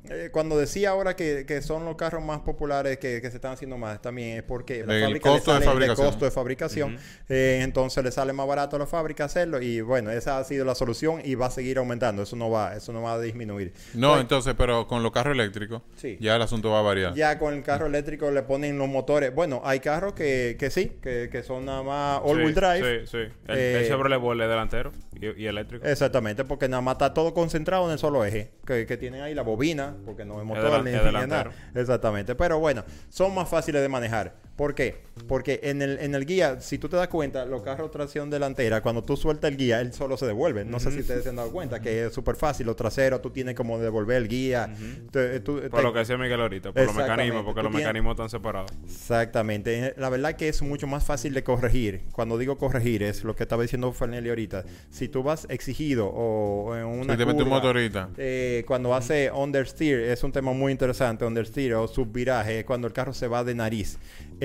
eh, 0.10 0.30
cuando 0.32 0.58
decía 0.58 0.92
ahora 0.92 1.16
que, 1.16 1.44
que 1.46 1.62
son 1.62 1.84
los 1.86 1.96
carros 1.98 2.24
más 2.24 2.40
populares 2.40 2.98
que, 3.00 3.22
que 3.22 3.30
se 3.30 3.36
están 3.36 3.52
haciendo 3.52 3.78
más, 3.78 4.02
también 4.02 4.38
es 4.38 4.44
porque 4.44 4.84
la 4.86 4.96
El 4.96 5.04
fábrica 5.04 5.30
le 5.30 5.36
costo 5.36 5.54
de 5.54 5.62
fabricación. 5.62 6.08
costo 6.08 6.26
de 6.26 6.32
fabricación. 6.32 6.98
Eh, 7.28 7.60
entonces 7.64 8.02
le 8.04 8.12
sale 8.12 8.32
más 8.32 8.48
barato 8.48 8.78
a 8.78 8.80
la 8.80 8.88
fábrica 8.88 9.26
hacerlo 9.26 9.62
y 9.62 9.82
bueno, 9.82 10.10
esa 10.10 10.40
ha 10.40 10.44
sido 10.46 10.64
la 10.66 10.74
solución 10.74 11.22
y 11.24 11.36
va 11.36 11.48
a 11.48 11.52
seguir 11.52 11.78
aumentando. 11.80 12.24
Eso 12.24 12.38
no 12.38 12.50
va, 12.50 12.76
eso 12.76 12.94
no 12.94 13.02
va 13.02 13.14
a 13.16 13.20
disminuir. 13.20 13.74
No, 13.94 14.12
Pues, 14.12 14.22
entonces, 14.22 14.56
pero 14.58 14.88
con 14.88 15.04
los 15.04 15.12
carros 15.12 15.34
eléctricos, 15.34 15.82
Sí. 15.98 16.18
ya 16.22 16.38
el 16.38 16.42
asunto 16.42 16.72
va 16.72 16.80
a 16.80 16.84
variar. 16.84 17.14
ya 17.14 17.38
con 17.38 17.54
el 17.54 17.62
carro 17.62 17.86
eléctrico 17.88 18.32
le 18.32 18.42
ponen 18.44 18.78
los 18.78 18.88
motores. 18.88 19.36
Bueno, 19.36 19.62
hay 19.66 19.82
carros 19.82 20.14
que, 20.14 20.56
que 20.58 20.72
sí, 20.72 20.94
que, 21.04 21.28
que 21.30 21.44
son 21.44 21.66
nada 21.66 21.84
más 21.84 22.22
all-wheel 22.24 22.48
Sí, 22.48 22.60
drive. 22.60 23.00
Sí, 23.02 23.08
sí. 23.12 23.34
El, 23.50 23.58
Eh, 23.58 23.82
el 23.82 23.88
Chevrolet 23.88 24.48
delantero 24.48 24.92
y, 25.22 25.44
y 25.44 25.48
eléctrico. 25.48 25.86
Exactamente, 25.86 26.46
porque 26.46 26.68
nada 26.68 26.82
más 26.82 26.94
está 26.94 27.14
todo 27.14 27.34
concentrado 27.34 27.86
en 27.86 27.92
el 27.92 28.00
solo 28.00 28.24
eje, 28.26 28.52
que, 28.66 28.86
que 28.86 28.98
tienen 28.98 29.22
ahí 29.22 29.34
la 29.34 29.44
bobina, 29.44 29.96
porque 30.06 30.26
no 30.26 30.40
es 30.40 30.46
motor 30.46 30.84
ni, 30.84 30.92
nada. 30.92 31.52
Exactamente, 31.76 32.36
pero 32.36 32.60
bueno, 32.60 32.84
son 33.10 33.34
más 33.34 33.50
fáciles 33.50 33.82
de 33.82 33.90
manejar. 33.90 34.36
¿Por 34.60 34.76
qué? 34.76 34.98
Porque 35.30 35.62
en 35.64 35.82
el, 35.82 36.00
en 36.00 36.16
el 36.16 36.26
guía, 36.26 36.60
si 36.60 36.78
tú 36.78 36.90
te 36.90 36.98
das 36.98 37.08
cuenta, 37.08 37.46
los 37.46 37.62
carros 37.62 37.92
tracción 37.92 38.30
delantera, 38.30 38.82
cuando 38.82 39.02
tú 39.06 39.16
sueltas 39.16 39.50
el 39.52 39.56
guía, 39.58 39.80
él 39.80 39.94
solo 39.94 40.18
se 40.18 40.26
devuelve. 40.26 40.66
No 40.66 40.82
sé 40.82 40.92
si 40.92 41.00
ustedes 41.00 41.24
se 41.24 41.30
han 41.30 41.38
dado 41.38 41.50
cuenta 41.52 41.80
que 41.82 42.08
es 42.08 42.14
súper 42.14 42.36
fácil. 42.36 42.66
Los 42.66 42.76
traseros, 42.76 43.22
tú 43.22 43.30
tienes 43.30 43.56
como 43.56 43.80
devolver 43.80 44.18
el 44.18 44.28
guía. 44.28 44.70
Te- 45.12 45.40
tú- 45.40 45.62
Por 45.70 45.80
te- 45.80 45.82
lo 45.84 45.94
que 45.94 46.00
decía 46.00 46.18
Miguel 46.18 46.42
ahorita, 46.42 46.74
por 46.74 46.84
los 46.84 46.94
mecanismos, 46.94 47.44
porque 47.46 47.62
los 47.64 47.72
tienes- 47.72 47.86
mecanismos 47.88 48.12
están 48.12 48.30
separados. 48.30 48.72
Exactamente. 48.86 49.94
La 49.98 50.10
verdad 50.10 50.36
que 50.36 50.50
es 50.50 50.62
mucho 50.62 50.88
más 50.88 51.04
fácil 51.06 51.34
de 51.34 51.44
corregir. 51.44 52.02
Cuando 52.12 52.38
digo 52.38 52.58
corregir 52.58 53.02
es 53.04 53.24
lo 53.24 53.36
que 53.36 53.44
estaba 53.44 53.62
diciendo 53.62 53.92
Fernelli 53.94 54.30
ahorita. 54.30 54.66
Si 54.90 55.08
tú 55.08 55.24
vas 55.24 55.46
exigido 55.50 56.08
o, 56.08 56.76
en 56.76 56.86
una 56.86 57.14
Si 57.14 57.18
te 57.18 57.26
metes 57.26 57.34
un 57.44 57.50
curva, 57.50 57.56
motorista. 57.58 58.10
eh, 58.18 58.64
cuando 58.68 58.94
hace 58.94 59.32
understeer, 59.32 60.02
es 60.12 60.24
un 60.24 60.32
tema 60.34 60.52
muy 60.54 60.72
interesante, 60.74 61.26
understeer 61.26 61.76
o 61.76 61.88
subviraje, 61.88 62.66
cuando 62.66 62.88
el 62.88 62.94
carro 62.94 63.14
se 63.14 63.28
va 63.28 63.44
de 63.44 63.56
nariz. 63.56 63.98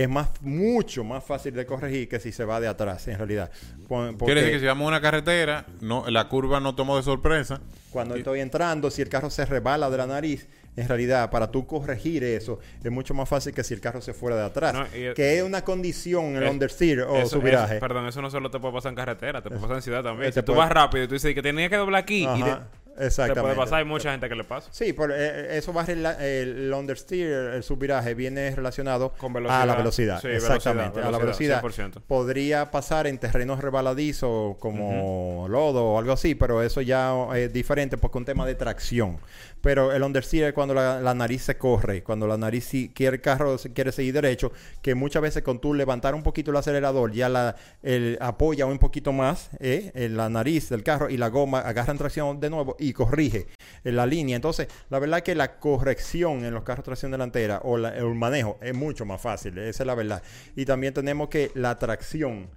Es 0.05 0.11
más, 0.11 0.29
mucho 0.43 1.03
más 1.03 1.25
fácil 1.25 1.55
de 1.55 1.65
corregir 1.65 2.09
que 2.09 2.21
si 2.21 2.31
se 2.31 2.45
va 2.45 2.61
de 2.61 2.69
atrás, 2.69 3.09
en 3.09 3.17
realidad. 3.17 3.51
Porque 3.89 4.17
Quiere 4.27 4.41
decir 4.43 4.55
que 4.57 4.61
si 4.61 4.67
vamos 4.67 4.85
a 4.85 4.89
una 4.89 5.01
carretera, 5.01 5.65
no, 5.81 6.05
la 6.11 6.29
curva 6.29 6.61
no 6.61 6.75
tomó 6.75 6.97
de 6.99 7.03
sorpresa. 7.03 7.61
cuando 7.91 8.17
estoy 8.17 8.41
entrando, 8.41 8.91
si 8.91 9.01
el 9.03 9.09
carro 9.09 9.31
se 9.31 9.47
rebala 9.47 9.89
de 9.89 9.97
la 9.97 10.07
nariz, 10.07 10.47
en 10.77 10.89
realidad, 10.89 11.31
para 11.31 11.51
tú 11.51 11.65
corregir 11.67 12.25
eso, 12.25 12.59
es 12.83 12.91
mucho 12.91 13.15
más 13.15 13.29
fácil 13.29 13.55
que 13.55 13.63
si 13.65 13.73
el 13.73 13.81
carro 13.81 14.03
se 14.03 14.13
fuera 14.13 14.37
de 14.37 14.43
atrás. 14.45 14.75
No, 14.75 14.85
y- 14.89 15.15
que 15.15 15.39
es 15.39 15.43
una 15.45 15.63
condición 15.65 16.37
el 16.37 16.43
Es- 16.43 16.51
understeer 16.51 17.03
o 17.03 17.17
Eso- 17.17 17.39
subviraje. 17.39 17.75
eso- 17.77 17.81
perdón, 17.81 18.07
eso 18.09 18.21
no 18.21 18.31
solo 18.31 18.51
te 18.51 18.59
puede 18.59 18.75
pasar 18.75 18.91
en 18.91 18.97
carretera, 18.97 19.41
te 19.41 19.49
puede 19.49 19.61
pasar 19.63 19.77
en 19.77 19.83
ciudad 19.83 20.03
también. 20.03 20.29
Este 20.29 20.41
Si 20.41 20.45
tú 20.45 20.53
puede- 20.53 20.67
vas 20.67 20.73
rápido 20.73 21.05
y 21.05 21.09
tú 21.09 21.15
dices 21.15 21.33
que 21.35 21.43
tenía 21.43 21.69
que 21.71 21.77
doblar 21.77 22.03
aquí 22.03 22.25
y 22.25 22.27
Ajá, 22.27 22.37
te- 22.37 22.84
te 22.84 22.84
exactamente. 22.99 23.41
puede 23.41 23.55
pasar, 23.57 23.79
hay 23.79 23.85
mucha 23.85 24.11
gente 24.11 24.29
que 24.29 24.35
le 24.35 24.45
pasa. 24.45 24.69
Sí, 24.73 24.93
por, 24.93 25.13
eh, 25.13 25.57
eso 25.57 25.73
va 25.73 25.85
el 25.85 26.73
understeer, 26.75 27.55
el 27.55 27.63
subviraje, 27.63 28.15
viene 28.15 28.55
relacionado 28.55 29.13
Con 29.17 29.33
velocidad. 29.33 29.63
a 29.63 29.67
la 29.67 29.75
velocidad. 29.77 30.21
Sí, 30.21 30.29
Exactamente, 30.29 31.01
velocidad, 31.01 31.09
a 31.09 31.11
la 31.11 31.19
velocidad. 31.19 31.63
velocidad, 31.63 32.01
100%. 32.01 32.03
Podría 32.07 32.71
pasar 32.71 33.07
en 33.07 33.19
terrenos 33.19 33.61
rebaladizos 33.61 34.57
como 34.59 35.47
lodo 35.49 35.85
o 35.85 35.99
algo 35.99 36.13
así, 36.13 36.35
pero 36.35 36.63
eso 36.63 36.81
ya 36.81 37.15
es 37.35 37.53
diferente 37.53 37.97
porque 37.97 38.19
es 38.19 38.21
un 38.21 38.27
tema 38.27 38.47
de 38.47 38.55
tracción. 38.55 39.19
Pero 39.61 39.93
el 39.93 40.03
understeer 40.03 40.49
es 40.49 40.53
cuando 40.53 40.75
la, 40.75 41.01
la 41.01 41.15
nariz 41.15 41.43
se 41.43 41.57
corre, 41.57 42.03
cuando 42.03 42.27
la 42.27 42.37
nariz 42.37 42.65
si 42.65 42.91
quiere 42.91 43.17
el 43.17 43.23
carro 43.23 43.57
se 43.57 43.73
quiere 43.73 43.93
seguir 43.93 44.13
derecho, 44.13 44.53
que 44.83 44.95
muchas 44.95 45.23
veces 45.23 45.43
con 45.43 45.59
tú 45.59 45.73
levantar 45.73 46.15
un 46.15 46.23
poquito 46.23 46.51
el 46.51 46.57
acelerador 46.59 47.13
ya 47.13 47.31
la 47.31 47.57
el, 47.83 48.19
apoya 48.21 48.67
un 48.67 48.79
poquito 48.79 49.13
más 49.13 49.49
eh, 49.61 49.91
en 49.95 50.19
la 50.19 50.29
nariz 50.29 50.69
del 50.69 50.83
carro 50.83 51.09
y 51.09 51.17
la 51.17 51.29
goma 51.29 51.61
agarra 51.61 51.95
tracción 51.95 52.41
de 52.41 52.51
nuevo 52.51 52.77
y 52.89 52.93
corrige 52.93 53.47
en 53.85 53.97
la 53.97 54.07
línea. 54.07 54.37
Entonces, 54.37 54.69
la 54.91 54.99
verdad 54.99 55.23
que 55.23 55.35
la 55.35 55.59
corrección 55.59 56.45
en 56.45 56.55
los 56.55 56.65
carros 56.65 56.85
tracción 56.85 57.11
delantera 57.13 57.61
o 57.65 57.77
la- 57.77 57.97
el 57.97 58.15
manejo 58.15 58.59
es 58.61 58.75
mucho 58.75 59.05
más 59.05 59.21
fácil, 59.21 59.57
esa 59.59 59.83
es 59.83 59.87
la 59.87 59.95
verdad. 59.95 60.23
Y 60.57 60.65
también 60.65 60.95
tenemos 60.95 61.29
que 61.29 61.51
la 61.55 61.79
tracción 61.79 62.49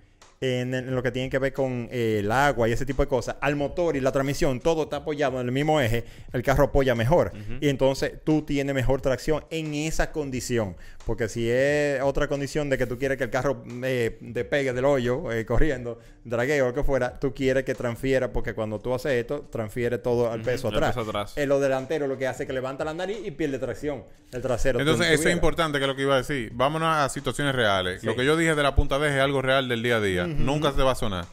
en, 0.42 0.74
en 0.74 0.94
lo 0.96 1.02
que 1.02 1.12
tiene 1.12 1.30
que 1.30 1.40
ver 1.40 1.54
con 1.54 1.90
eh, 1.92 2.18
el 2.20 2.32
agua 2.32 2.70
y 2.70 2.72
ese 2.72 2.86
tipo 2.86 3.02
de 3.02 3.08
cosas, 3.08 3.38
al 3.42 3.56
motor 3.56 3.96
y 3.96 4.02
la 4.02 4.12
transmisión, 4.12 4.60
todo 4.60 4.84
está 4.84 4.98
apoyado 4.98 5.40
en 5.40 5.48
el 5.48 5.52
mismo 5.52 5.82
eje, 5.82 6.06
el 6.34 6.44
carro 6.44 6.66
apoya 6.66 6.96
mejor. 6.96 7.32
Y 7.62 7.70
entonces 7.70 8.14
tú 8.24 8.44
tienes 8.44 8.74
mejor 8.76 9.02
tracción 9.02 9.44
en 9.50 9.74
esa 9.74 10.12
condición. 10.12 10.76
Porque 11.06 11.30
si 11.30 11.50
es 11.50 12.02
otra 12.02 12.28
condición 12.28 12.70
de 12.70 12.78
que 12.78 12.86
tú 12.86 12.98
quieres 12.98 13.18
que 13.18 13.24
el 13.24 13.30
carro 13.30 13.64
eh, 13.82 14.18
despegue 14.20 14.74
del 14.74 14.84
hoyo, 14.84 15.32
eh, 15.32 15.46
corriendo, 15.46 16.00
dragueo 16.26 16.66
o 16.66 16.68
lo 16.70 16.74
que 16.74 16.84
fuera, 16.84 17.18
tú 17.18 17.34
quieres 17.34 17.64
que 17.64 17.74
transfiera, 17.74 18.34
porque 18.34 18.54
cuando 18.54 18.80
tú 18.80 18.94
haces 18.94 19.14
esto, 19.14 19.48
transfiere 19.50 20.00
todo 20.00 20.30
al 20.30 20.42
peso 20.42 20.68
el 20.68 20.76
atrás. 20.76 20.96
peso 20.96 21.10
atrás. 21.10 21.38
En 21.38 21.48
lo 21.48 21.62
delantero 21.62 22.08
lo 22.08 22.18
que 22.18 22.28
hace 22.28 22.44
es 22.44 22.48
que 22.48 22.54
levanta 22.54 22.84
la 22.84 22.94
nariz 22.94 23.20
y 23.24 23.32
pierde 23.32 23.58
tracción. 23.58 24.04
El 24.34 24.42
trasero. 24.42 24.82
Entonces, 24.82 25.08
eso 25.12 25.30
es 25.30 25.34
importante, 25.34 25.78
que 25.78 25.86
es 25.86 25.88
lo 25.88 25.96
que 25.96 26.02
iba 26.02 26.16
a 26.16 26.18
decir. 26.18 26.52
Vámonos 26.54 26.94
a 26.94 27.08
situaciones 27.08 27.56
reales. 27.56 28.02
Sí. 28.02 28.08
Lo 28.08 28.14
que 28.14 28.26
yo 28.26 28.36
dije 28.36 28.56
de 28.56 28.64
la 28.64 28.76
punta 28.76 29.00
de 29.00 29.08
eje 29.08 29.18
es 29.18 29.24
algo 29.24 29.42
real 29.42 29.70
del 29.70 29.82
día 29.82 29.96
a 29.96 30.02
día. 30.02 30.27
Nunca 30.36 30.72
se 30.74 30.82
va 30.84 30.92
a 30.92 30.96
sonar. 30.96 31.26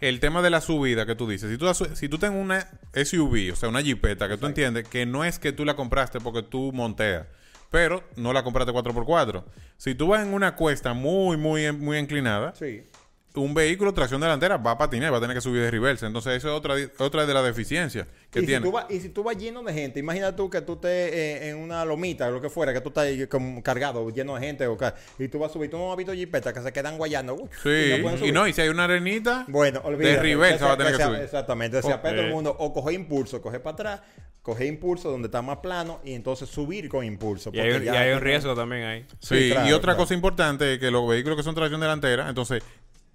El 0.00 0.18
tema 0.18 0.40
de 0.40 0.48
la 0.50 0.60
subida 0.62 1.04
que 1.04 1.14
tú 1.14 1.28
dices. 1.28 1.50
Si 1.50 1.58
tú, 1.58 1.66
si 1.94 2.08
tú 2.08 2.18
tienes 2.18 2.40
una 2.42 2.66
SUV, 2.94 3.52
o 3.52 3.56
sea, 3.56 3.68
una 3.68 3.82
jipeta, 3.82 4.28
que 4.28 4.36
tú 4.38 4.46
entiendes 4.46 4.88
que 4.88 5.04
no 5.04 5.24
es 5.24 5.38
que 5.38 5.52
tú 5.52 5.64
la 5.64 5.76
compraste 5.76 6.20
porque 6.20 6.42
tú 6.42 6.72
monteas. 6.72 7.26
pero 7.70 8.02
no 8.16 8.32
la 8.32 8.42
compraste 8.42 8.72
4x4. 8.72 9.44
Si 9.76 9.94
tú 9.94 10.08
vas 10.08 10.26
en 10.26 10.34
una 10.34 10.56
cuesta 10.56 10.92
muy, 10.92 11.36
muy, 11.36 11.70
muy 11.70 11.98
inclinada, 11.98 12.52
Sí. 12.58 12.82
Un 13.36 13.54
vehículo 13.54 13.94
tracción 13.94 14.20
delantera 14.20 14.56
va 14.56 14.72
a 14.72 14.78
patinar, 14.78 15.12
va 15.12 15.18
a 15.18 15.20
tener 15.20 15.36
que 15.36 15.40
subir 15.40 15.62
de 15.62 15.70
reversa. 15.70 16.06
Entonces, 16.06 16.34
eso 16.36 16.48
es 16.48 16.54
otra, 16.54 16.74
otra 16.98 17.26
de 17.26 17.32
las 17.34 17.44
deficiencias 17.44 18.06
que 18.30 18.40
y, 18.40 18.46
tiene. 18.46 18.58
Si 18.58 18.64
tú 18.64 18.72
vas, 18.72 18.86
y 18.90 19.00
si 19.00 19.08
tú 19.10 19.22
vas 19.22 19.36
lleno 19.36 19.62
de 19.62 19.72
gente, 19.72 20.00
imagina 20.00 20.34
tú 20.34 20.50
que 20.50 20.60
tú 20.62 20.72
estés 20.74 21.12
eh, 21.12 21.48
en 21.50 21.56
una 21.58 21.84
lomita, 21.84 22.28
lo 22.30 22.40
que 22.40 22.50
fuera, 22.50 22.72
que 22.72 22.80
tú 22.80 22.88
estás 22.88 23.04
ahí 23.04 23.26
como 23.28 23.62
cargado, 23.62 24.10
lleno 24.10 24.34
de 24.34 24.40
gente, 24.46 24.66
y 25.18 25.28
tú 25.28 25.38
vas 25.38 25.50
a 25.50 25.52
subir, 25.52 25.70
tú 25.70 25.78
no 25.78 25.90
has 25.92 25.96
visto 25.96 26.12
jipetas 26.12 26.52
que 26.52 26.60
se 26.60 26.72
quedan 26.72 26.98
guayando. 26.98 27.34
uy, 27.34 27.48
Sí, 27.62 27.68
y 27.68 27.96
no 27.98 28.02
pueden 28.02 28.24
y 28.24 28.32
no, 28.32 28.46
y 28.48 28.52
si 28.52 28.62
hay 28.62 28.68
una 28.68 28.84
arenita, 28.84 29.44
Bueno, 29.48 29.80
olvídate. 29.84 30.16
de 30.16 30.22
reversa 30.22 30.66
va 30.66 30.72
a 30.72 30.76
tener 30.76 30.92
que 30.92 30.98
sea- 30.98 31.06
subir. 31.08 31.20
Exactamente. 31.20 31.78
Ok. 31.78 32.02
todo 32.02 32.10
el 32.12 32.30
mundo 32.30 32.56
o 32.58 32.72
coge 32.72 32.94
impulso, 32.94 33.40
coge 33.40 33.60
para 33.60 33.74
atrás, 33.74 34.00
coge 34.42 34.66
impulso 34.66 35.10
donde 35.10 35.26
está 35.28 35.42
más 35.42 35.58
plano 35.58 36.00
y 36.04 36.14
entonces 36.14 36.48
subir 36.48 36.88
con 36.88 37.04
impulso. 37.04 37.50
Y 37.52 37.60
hay, 37.60 37.68
un- 37.68 37.72
porque 37.74 37.84
y 37.90 37.92
ya- 37.92 38.00
hay 38.00 38.12
un 38.12 38.20
riesgo 38.20 38.54
también 38.54 38.82
ahí. 38.84 39.06
Sí, 39.20 39.38
Sí, 39.38 39.50
claro, 39.52 39.68
y 39.68 39.72
otra 39.72 39.92
claro. 39.92 39.98
cosa 39.98 40.14
importante 40.14 40.74
es 40.74 40.78
que 40.80 40.90
los 40.90 41.06
vehículos 41.08 41.36
que 41.36 41.42
son 41.42 41.54
tracción 41.54 41.80
delantera, 41.80 42.28
entonces 42.28 42.62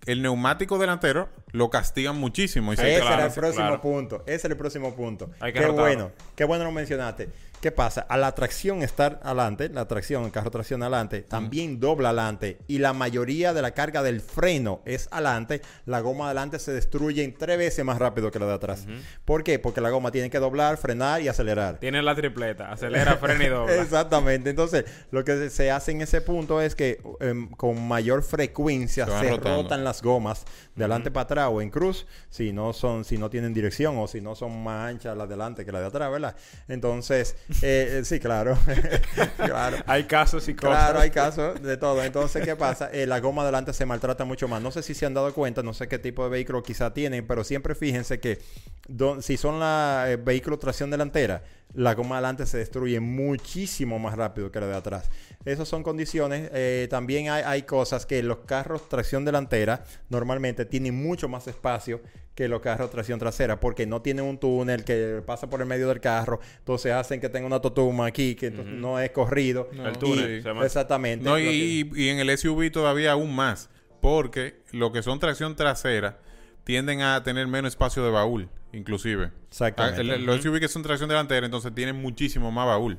el 0.06 0.22
neumático 0.22 0.78
delantero 0.78 1.30
lo 1.52 1.70
castigan 1.70 2.18
muchísimo. 2.18 2.74
Y 2.74 2.78
se- 2.78 2.92
Ese 2.92 3.02
claro, 3.02 3.16
era 3.16 3.26
el 3.28 3.34
próximo 3.34 3.66
claro. 3.68 3.82
punto. 3.82 4.24
Ese 4.28 4.48
era 4.48 4.54
el 4.54 4.58
próximo 4.60 4.96
punto. 4.96 5.30
Hay 5.40 5.54
que 5.54 5.60
qué 5.60 5.66
bueno. 5.68 6.12
Qué 6.36 6.44
bueno 6.44 6.64
lo 6.64 6.72
mencionaste. 6.72 7.30
¿Qué 7.66 7.72
pasa? 7.72 8.02
A 8.02 8.16
la 8.18 8.36
tracción 8.36 8.84
estar 8.84 9.20
adelante, 9.24 9.70
la 9.70 9.88
tracción, 9.88 10.24
el 10.26 10.32
carro 10.32 10.52
tracción 10.52 10.84
adelante, 10.84 11.24
también 11.24 11.80
dobla 11.80 12.10
adelante. 12.10 12.60
Y 12.68 12.78
la 12.78 12.94
mayoría 12.94 13.56
de 13.56 13.64
la 13.64 13.72
carga 13.72 14.04
del 14.04 14.22
freno 14.22 14.84
es 14.86 15.08
adelante. 15.10 15.64
La 15.88 16.02
goma 16.02 16.26
adelante 16.26 16.60
se 16.60 16.74
destruye 16.74 17.24
en 17.24 17.34
tres 17.34 17.58
veces 17.58 17.84
más 17.84 17.98
rápido 17.98 18.30
que 18.30 18.38
la 18.38 18.46
de 18.46 18.54
atrás. 18.54 18.86
¿Por 19.26 19.44
qué? 19.44 19.58
Porque 19.58 19.82
la 19.82 19.90
goma 19.90 20.12
tiene 20.12 20.30
que 20.30 20.38
doblar, 20.38 20.78
frenar 20.78 21.24
y 21.24 21.28
acelerar. 21.28 21.80
Tiene 21.80 22.04
la 22.04 22.14
tripleta. 22.14 22.72
Acelera, 22.72 23.18
frena 23.20 23.44
y 23.44 23.48
dobla. 23.48 23.82
Exactamente. 23.82 24.52
Entonces, 24.52 24.86
lo 25.10 25.26
que 25.26 25.50
se 25.50 25.72
hace 25.72 25.90
en 25.90 26.04
ese 26.04 26.22
punto 26.22 26.62
es 26.62 26.76
que 26.76 27.02
em, 27.20 27.50
con 27.50 27.82
mayor 27.88 28.22
frecuencia 28.22 29.06
Se 29.06 29.12
se, 29.12 29.18
van 29.18 29.30
rotando. 29.38 29.64
rotan 29.64 29.84
las 29.84 30.04
gomas 30.04 30.46
de 30.76 30.84
adelante 30.84 31.10
para 31.10 31.24
atrás 31.24 31.50
o 31.52 31.64
en 31.64 31.72
cruz, 31.72 32.06
si 32.30 32.54
no 32.54 32.74
son, 32.74 33.06
si 33.06 33.18
no 33.18 33.32
tienen 33.32 33.56
dirección 33.56 33.98
o 33.98 34.08
si 34.08 34.22
no 34.22 34.36
son 34.36 34.64
más 34.64 34.92
anchas 34.92 35.18
las 35.18 35.28
de 35.28 35.34
adelante 35.34 35.66
que 35.66 35.72
las 35.72 35.82
de 35.82 35.88
atrás, 35.88 36.12
¿verdad? 36.12 36.36
Entonces, 36.68 37.36
eh, 37.62 38.00
eh, 38.00 38.06
sí, 38.06 38.20
claro. 38.20 38.58
claro. 39.38 39.78
Hay 39.88 40.04
casos 40.06 40.48
y 40.48 40.54
cosas. 40.56 40.76
Claro, 40.78 41.00
hay 41.00 41.10
casos 41.10 41.62
de 41.62 41.78
todo. 41.78 42.04
Entonces, 42.04 42.44
¿qué 42.44 42.56
pasa? 42.56 42.90
Eh, 42.92 43.06
la 43.08 43.20
goma 43.20 43.44
adelante 43.44 43.74
se 43.74 43.86
maltrata 43.86 44.26
mucho 44.26 44.48
más. 44.48 44.62
No 44.62 44.72
sé 44.72 44.84
si 44.84 44.94
se 44.94 45.06
han 45.06 45.14
dado 45.14 45.34
cuenta, 45.34 45.64
no 45.64 45.74
sé 45.74 45.88
qué 45.88 45.98
tipo 45.98 46.24
de 46.24 46.30
vehículo 46.30 46.62
quizá 46.64 46.94
tienen, 46.94 47.26
pero 47.26 47.44
siempre 47.44 47.74
fíjense 47.74 48.20
que 48.20 48.40
don- 48.88 49.24
si 49.24 49.38
son 49.38 49.60
la 49.60 50.06
eh, 50.10 50.18
vehículo 50.18 50.60
tracción 50.60 50.92
delantera, 50.92 51.44
la 51.74 51.94
goma 51.94 52.16
adelante 52.18 52.46
se 52.46 52.58
destruye 52.58 53.00
muchísimo 53.00 54.00
más 54.00 54.16
rápido 54.16 54.52
que 54.52 54.60
la 54.60 54.68
de 54.68 54.76
atrás. 54.76 55.10
Esas 55.46 55.68
son 55.68 55.84
condiciones. 55.84 56.50
Eh, 56.54 56.88
también 56.90 57.30
hay, 57.30 57.44
hay 57.46 57.62
cosas 57.64 58.06
que 58.06 58.22
los 58.24 58.40
carros 58.40 58.88
tracción 58.90 59.26
delantera 59.26 59.84
normalmente 60.10 60.66
tienen 60.66 60.96
mucho 60.96 61.28
más 61.30 61.48
espacio 61.48 62.02
que 62.36 62.48
los 62.50 62.62
carros 62.62 62.92
tracción 62.92 63.18
trasera 63.18 63.60
porque 63.60 63.86
no 63.88 64.02
tienen 64.02 64.26
un 64.26 64.38
túnel 64.38 64.84
que 64.84 65.24
pasa 65.26 65.50
por 65.50 65.62
el 65.62 65.68
medio 65.68 65.88
del 65.88 66.02
carro. 66.02 66.40
Entonces 66.60 66.92
hacen 66.92 67.20
que 67.22 67.30
tenga 67.30 67.48
una 67.48 67.62
totuma 67.62 68.06
aquí 68.08 68.36
que 68.36 68.52
no 68.52 69.00
es 69.00 69.10
corrido. 69.12 69.70
No, 69.74 69.88
El 69.88 69.98
túnel, 69.98 70.40
Y- 70.40 70.42
se 70.42 70.50
llama. 70.50 70.66
Exactamente. 70.66 71.24
No, 71.26 71.36
que- 71.38 71.54
y, 71.54 71.90
y 71.96 72.10
en 72.10 72.20
el 72.20 72.30
SUV 72.38 72.70
todavía 72.72 73.14
aún 73.14 73.34
más, 73.34 73.70
porque 74.02 74.56
lo 74.72 74.92
que 74.92 75.02
son 75.02 75.20
tracción 75.20 75.56
trasera 75.56 76.20
tienden 76.66 77.02
a 77.02 77.24
tener 77.24 77.48
menos 77.48 77.70
espacio 77.74 78.04
de 78.04 78.12
baúl, 78.12 78.50
inclusive. 78.76 79.32
Exactamente. 79.50 80.02
Ah, 80.02 80.18
Los 80.18 80.42
SUV 80.42 80.60
que 80.60 80.68
son 80.68 80.84
tracción 80.84 81.08
delantera, 81.08 81.46
entonces 81.46 81.74
tienen 81.74 81.96
muchísimo 81.96 82.52
más 82.52 82.66
baúl. 82.68 82.98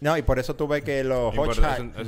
No, 0.00 0.18
y 0.18 0.22
por 0.22 0.38
eso 0.40 0.56
tú 0.56 0.66
ves 0.66 0.82
que 0.82 1.04
los 1.04 1.32
es 1.32 1.36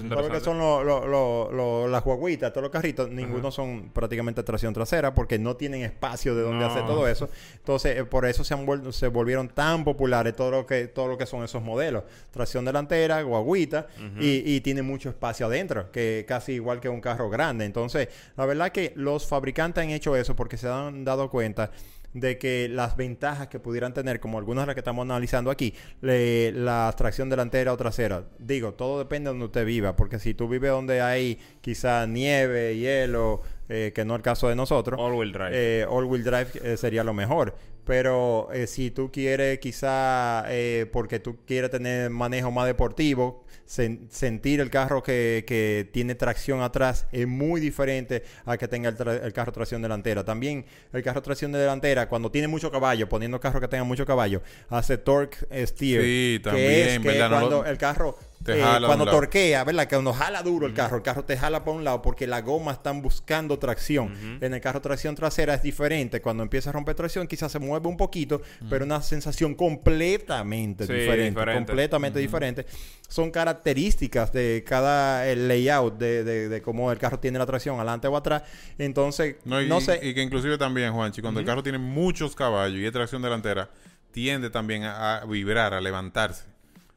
todo 0.08 0.22
lo 0.22 0.28
que 0.30 0.40
son 0.40 0.58
los- 0.58 0.84
los- 0.84 1.06
los- 1.06 1.52
los- 1.52 1.90
las 1.90 2.02
guaguitas, 2.02 2.52
todos 2.52 2.62
los 2.64 2.72
carritos, 2.72 3.08
ninguno 3.10 3.52
son 3.52 3.90
prácticamente 3.90 4.42
tracción 4.42 4.74
trasera 4.74 5.14
porque 5.14 5.38
no 5.38 5.54
tienen 5.56 5.82
espacio 5.82 6.34
de 6.34 6.42
donde 6.42 6.64
No. 6.64 6.70
hacer 6.70 6.84
todo 6.86 7.06
eso. 7.06 7.28
Entonces, 7.56 7.98
eh, 7.98 8.04
por 8.04 8.26
eso 8.26 8.42
se, 8.42 8.52
han 8.54 8.66
vuel- 8.66 8.90
se 8.90 9.06
volvieron 9.06 9.48
tan 9.48 9.84
populares 9.84 10.34
todo 10.34 10.50
lo 10.50 10.66
que 10.66 10.88
todo 10.88 11.06
lo 11.06 11.16
que 11.16 11.26
son 11.26 11.44
esos 11.44 11.62
modelos. 11.62 12.02
Tracción 12.32 12.64
delantera, 12.64 13.22
guaguita, 13.22 13.86
y, 14.18 14.42
y 14.56 14.60
tiene 14.60 14.82
mucho 14.82 15.08
espacio 15.08 15.46
adentro, 15.46 15.92
que 15.92 16.24
casi 16.26 16.52
igual 16.54 16.80
que 16.80 16.88
un 16.88 17.00
carro 17.00 17.30
grande. 17.30 17.64
Entonces, 17.64 18.08
la 18.36 18.44
verdad 18.46 18.72
que 18.72 18.92
los 18.96 19.26
fabricantes 19.26 19.84
han 19.84 19.90
hecho 19.90 20.16
eso 20.16 20.34
porque 20.34 20.56
se 20.56 20.68
han 20.68 21.04
dado 21.04 21.30
cuenta 21.30 21.70
de 22.14 22.38
que 22.38 22.68
las 22.70 22.96
ventajas 22.96 23.48
que 23.48 23.58
pudieran 23.60 23.92
tener, 23.92 24.20
como 24.20 24.38
algunas 24.38 24.62
de 24.62 24.66
las 24.68 24.74
que 24.74 24.80
estamos 24.80 25.02
analizando 25.04 25.50
aquí, 25.50 25.74
le- 26.00 26.52
la 26.52 26.92
tracción 26.96 27.28
delantera 27.28 27.72
o 27.72 27.76
trasera. 27.76 28.24
Digo, 28.38 28.72
todo 28.72 28.98
depende 29.00 29.28
de 29.28 29.32
donde 29.32 29.46
usted 29.46 29.66
viva, 29.66 29.94
porque 29.96 30.18
si 30.18 30.32
tú 30.32 30.48
vives 30.48 30.70
donde 30.70 31.02
hay 31.02 31.38
quizá 31.60 32.06
nieve, 32.06 32.76
hielo, 32.78 33.42
eh, 33.68 33.92
que 33.94 34.04
no 34.04 34.14
es 34.14 34.18
el 34.18 34.22
caso 34.22 34.48
de 34.48 34.54
nosotros, 34.56 35.00
All-wheel 35.00 35.32
drive. 35.32 35.50
eh, 35.52 35.86
all-wheel 35.88 36.24
drive 36.24 36.48
eh, 36.62 36.76
sería 36.76 37.04
lo 37.04 37.14
mejor. 37.14 37.54
Pero 37.84 38.48
eh, 38.52 38.66
si 38.66 38.90
tú 38.90 39.12
quieres 39.12 39.58
quizá, 39.58 40.44
eh, 40.48 40.86
porque 40.90 41.18
tú 41.20 41.36
quieres 41.46 41.70
tener 41.70 42.08
manejo 42.08 42.50
más 42.50 42.66
deportivo, 42.66 43.44
sen- 43.68 44.08
sentir 44.08 44.60
el 44.60 44.70
carro 44.70 45.02
que, 45.02 45.44
que 45.46 45.90
tiene 45.92 46.14
tracción 46.14 46.62
atrás 46.62 47.06
es 47.12 47.26
muy 47.26 47.60
diferente 47.60 48.22
a 48.46 48.56
que 48.56 48.68
tenga 48.68 48.88
el, 48.88 48.96
el 49.22 49.32
carro 49.34 49.52
tracción 49.52 49.82
delantera. 49.82 50.24
También 50.24 50.64
el 50.94 51.02
carro 51.02 51.20
tracción 51.20 51.52
delantera, 51.52 52.08
cuando 52.08 52.30
tiene 52.30 52.48
mucho 52.48 52.70
caballo, 52.70 53.06
poniendo 53.06 53.38
carro 53.38 53.60
que 53.60 53.68
tenga 53.68 53.84
mucho 53.84 54.06
caballo, 54.06 54.40
hace 54.70 54.96
torque 54.96 55.36
steer. 55.66 56.02
Sí, 56.02 56.40
que 56.42 56.50
también, 56.50 56.88
es 56.88 56.98
que 57.00 57.08
¿verdad? 57.08 57.28
No 57.28 57.36
cuando 57.36 57.62
lo- 57.62 57.66
el 57.66 57.76
carro 57.76 58.16
te 58.44 58.58
eh, 58.58 58.62
jala 58.62 58.86
cuando 58.86 59.06
torquea, 59.06 59.64
¿verdad? 59.64 59.84
Que 59.86 59.96
cuando 59.96 60.12
jala 60.12 60.42
duro 60.42 60.66
el 60.66 60.74
carro, 60.74 60.96
el 60.98 61.02
carro 61.02 61.24
te 61.24 61.36
jala 61.36 61.64
por 61.64 61.74
un 61.74 61.82
lado 61.82 62.02
porque 62.02 62.26
las 62.26 62.44
gomas 62.44 62.76
están 62.76 63.00
buscando 63.02 63.58
tracción. 63.58 64.38
En 64.40 64.52
el 64.54 64.60
carro 64.60 64.80
tracción 64.80 65.14
trasera 65.14 65.54
es 65.54 65.62
diferente. 65.62 66.20
Cuando 66.20 66.42
empieza 66.42 66.70
a 66.70 66.72
romper 66.74 66.94
tracción, 66.94 67.26
quizás 67.26 67.50
se 67.50 67.58
mueve 67.58 67.88
un 67.88 67.96
poquito, 67.96 68.42
pero 68.68 68.84
una 68.84 69.00
sensación 69.02 69.54
completamente 69.54 70.86
Sí, 70.86 70.92
diferente, 70.92 71.30
diferente. 71.40 71.66
completamente 71.66 72.18
diferente. 72.18 72.66
Son 73.08 73.30
características 73.30 74.32
de 74.32 74.64
cada 74.66 75.26
el 75.28 75.46
layout 75.48 75.96
de, 75.98 76.24
de, 76.24 76.48
de 76.48 76.62
cómo 76.62 76.90
el 76.92 76.98
carro 76.98 77.18
tiene 77.20 77.38
la 77.38 77.46
tracción, 77.46 77.76
adelante 77.76 78.08
o 78.08 78.16
atrás. 78.16 78.42
Entonces, 78.78 79.36
No, 79.44 79.60
y, 79.62 79.68
no 79.68 79.80
sé. 79.80 80.00
y 80.02 80.14
que 80.14 80.22
inclusive 80.22 80.58
también, 80.58 80.92
Juanchi, 80.92 81.22
cuando 81.22 81.40
el 81.40 81.46
carro 81.46 81.62
tiene 81.62 81.78
muchos 81.78 82.34
caballos 82.34 82.78
y 82.78 82.84
es 82.86 82.92
tracción 82.92 83.22
delantera, 83.22 83.70
tiende 84.10 84.50
también 84.50 84.84
a, 84.84 85.18
a 85.18 85.24
vibrar, 85.24 85.74
a 85.74 85.80
levantarse. 85.80 86.44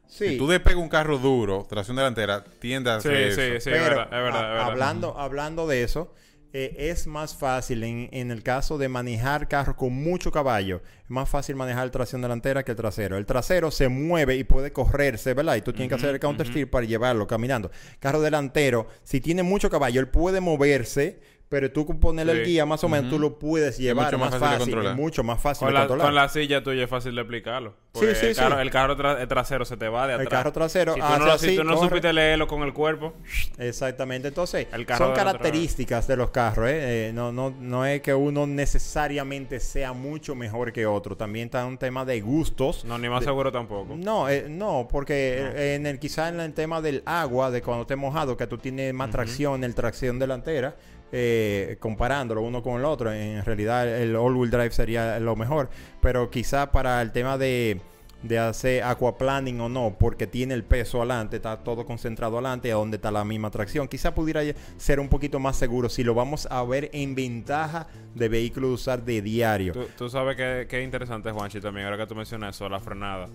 Sí. 0.08 0.30
Si 0.30 0.38
tú 0.38 0.48
despegas 0.48 0.80
un 0.82 0.88
carro 0.88 1.18
duro, 1.18 1.66
tracción 1.68 1.96
delantera, 1.96 2.42
tiende 2.58 2.90
a 2.90 3.00
Sí, 3.00 3.08
sí, 3.08 3.14
eso. 3.14 3.36
sí, 3.40 3.46
es 3.56 3.64
Pero, 3.64 3.82
verdad, 3.84 4.04
es 4.04 4.10
verdad, 4.10 4.36
a- 4.42 4.46
es 4.46 4.50
verdad. 4.52 4.64
Hablando, 4.66 5.18
hablando 5.18 5.66
de 5.68 5.82
eso, 5.84 6.12
eh, 6.54 6.74
es 6.90 7.06
más 7.06 7.36
fácil 7.36 7.84
en, 7.84 8.08
en 8.10 8.30
el 8.30 8.42
caso 8.42 8.78
de 8.78 8.88
manejar 8.88 9.48
carros 9.48 9.76
con 9.76 9.92
mucho 9.92 10.32
caballo, 10.32 10.80
es 11.04 11.10
más 11.10 11.28
fácil 11.28 11.56
manejar 11.56 11.84
el 11.84 11.90
tracción 11.90 12.22
delantera 12.22 12.62
que 12.64 12.70
el 12.70 12.76
trasero. 12.76 13.18
El 13.18 13.26
trasero 13.26 13.70
se 13.70 13.88
mueve 13.88 14.34
y 14.36 14.44
puede 14.44 14.72
correrse, 14.72 15.34
¿verdad? 15.34 15.56
Y 15.56 15.60
tú 15.60 15.72
tienes 15.74 15.90
que 15.90 15.94
hacer 15.96 16.10
el 16.14 16.20
counter 16.20 16.46
steer 16.46 16.70
para 16.70 16.86
llevarlo 16.86 17.26
caminando. 17.26 17.70
Carro 18.00 18.22
delantero, 18.22 18.88
si 19.02 19.20
tiene 19.20 19.42
mucho 19.42 19.68
caballo, 19.68 20.00
él 20.00 20.08
puede 20.08 20.40
moverse, 20.40 21.20
pero 21.50 21.70
tú 21.70 21.84
con 21.86 21.98
ponerle 22.00 22.32
el 22.32 22.44
Sí. 22.44 22.52
guía 22.52 22.66
más 22.66 22.82
o 22.84 22.88
menos, 22.90 23.10
tú 23.10 23.18
lo 23.18 23.38
puedes 23.38 23.76
llevar 23.78 24.06
mucho 24.06 24.18
más 24.18 24.30
más 24.32 24.40
fácil 24.40 24.74
de 24.74 24.76
fácil, 24.82 24.96
mucho 24.96 25.24
más 25.24 25.40
fácil 25.40 25.60
Con 25.66 25.68
de 25.68 25.74
la, 25.74 25.80
controlar. 25.80 26.06
con 26.06 26.14
la 26.14 26.28
silla 26.28 26.62
tuya 26.62 26.84
es 26.84 26.90
fácil 26.90 27.14
de 27.14 27.20
explicarlo. 27.22 27.74
Porque 27.98 28.14
sí, 28.14 28.26
el 28.26 28.34
sí. 28.34 28.40
carro, 28.40 28.60
el 28.60 28.70
carro 28.70 28.96
tra- 28.96 29.20
el 29.20 29.28
trasero 29.28 29.64
se 29.64 29.76
te 29.76 29.88
va 29.88 30.06
de 30.06 30.14
El 30.14 30.20
atrás. 30.22 30.38
carro 30.40 30.52
trasero 30.52 30.94
si 30.94 31.00
tú 31.00 31.06
no, 31.06 31.24
así, 31.32 31.48
si 31.50 31.56
tú 31.56 31.64
no 31.64 31.76
supiste 31.80 32.12
leerlo 32.12 32.46
con 32.46 32.62
el 32.62 32.72
cuerpo, 32.72 33.14
Exactamente. 33.58 34.28
Entonces, 34.28 34.66
El 34.72 34.86
son 34.86 35.14
características 35.14 36.06
de 36.06 36.16
los 36.16 36.30
carros. 36.30 36.68
¿eh? 36.68 37.08
Eh, 37.08 37.12
no, 37.12 37.32
no, 37.32 37.50
no 37.50 37.84
es 37.84 38.00
que 38.02 38.14
uno 38.14 38.46
necesariamente 38.46 39.60
sea 39.60 39.92
mucho 39.92 40.34
mejor 40.34 40.72
que 40.72 40.86
otro. 40.86 41.16
También 41.16 41.46
está 41.46 41.64
un 41.66 41.78
tema 41.78 42.04
de 42.04 42.20
gustos. 42.20 42.84
no, 42.84 42.98
ni 42.98 43.08
más 43.08 43.24
seguro 43.24 43.52
tampoco. 43.52 43.96
No, 43.96 44.28
eh, 44.28 44.46
no, 44.48 44.88
porque 44.90 45.38
eh, 45.54 45.74
en 45.74 45.86
el 45.86 45.98
en 46.18 46.40
el 46.40 46.52
tema 46.54 46.80
del 46.80 47.02
agua, 47.06 47.50
de 47.50 47.62
cuando 47.62 47.82
esté 47.82 47.96
mojado, 47.96 48.36
que 48.36 48.46
tú 48.46 48.58
tienes 48.58 48.94
más 48.94 49.10
tracción 49.10 49.62
en 49.64 49.72
tracción 49.74 50.18
delantera, 50.18 50.76
eh, 51.12 51.76
comparándolo 51.80 52.42
uno 52.42 52.62
con 52.62 52.78
el 52.78 52.84
otro, 52.84 53.12
en 53.12 53.44
realidad 53.44 53.88
el 53.88 54.14
all-wheel 54.16 54.50
drive 54.50 54.70
sería 54.72 55.18
lo 55.20 55.36
mejor, 55.36 55.70
pero 56.02 56.30
quizá 56.30 56.70
para 56.70 57.00
el 57.02 57.12
tema 57.12 57.38
de, 57.38 57.80
de 58.22 58.38
hacer 58.38 58.82
aquaplaning 58.82 59.60
o 59.60 59.68
no, 59.68 59.96
porque 59.98 60.26
tiene 60.26 60.54
el 60.54 60.64
peso 60.64 60.98
adelante, 60.98 61.36
está 61.36 61.58
todo 61.58 61.86
concentrado 61.86 62.36
adelante, 62.38 62.72
a 62.72 62.74
donde 62.74 62.96
está 62.96 63.10
la 63.10 63.24
misma 63.24 63.50
tracción, 63.50 63.86
quizá 63.86 64.14
pudiera 64.14 64.42
ser 64.76 64.98
un 64.98 65.08
poquito 65.08 65.38
más 65.38 65.56
seguro 65.56 65.88
si 65.88 66.02
lo 66.02 66.14
vamos 66.14 66.48
a 66.50 66.62
ver 66.64 66.90
en 66.92 67.14
ventaja 67.14 67.86
de 68.14 68.28
vehículo 68.28 68.68
de 68.68 68.74
usar 68.74 69.04
de 69.04 69.22
diario. 69.22 69.72
Tú, 69.72 69.86
tú 69.96 70.10
sabes 70.10 70.36
que, 70.36 70.66
que 70.68 70.78
es 70.80 70.84
interesante, 70.84 71.30
Juanchi, 71.30 71.60
también, 71.60 71.86
ahora 71.86 71.98
que 71.98 72.06
tú 72.06 72.14
mencionas 72.16 72.56
eso, 72.56 72.68
la 72.68 72.80
frenada. 72.80 73.28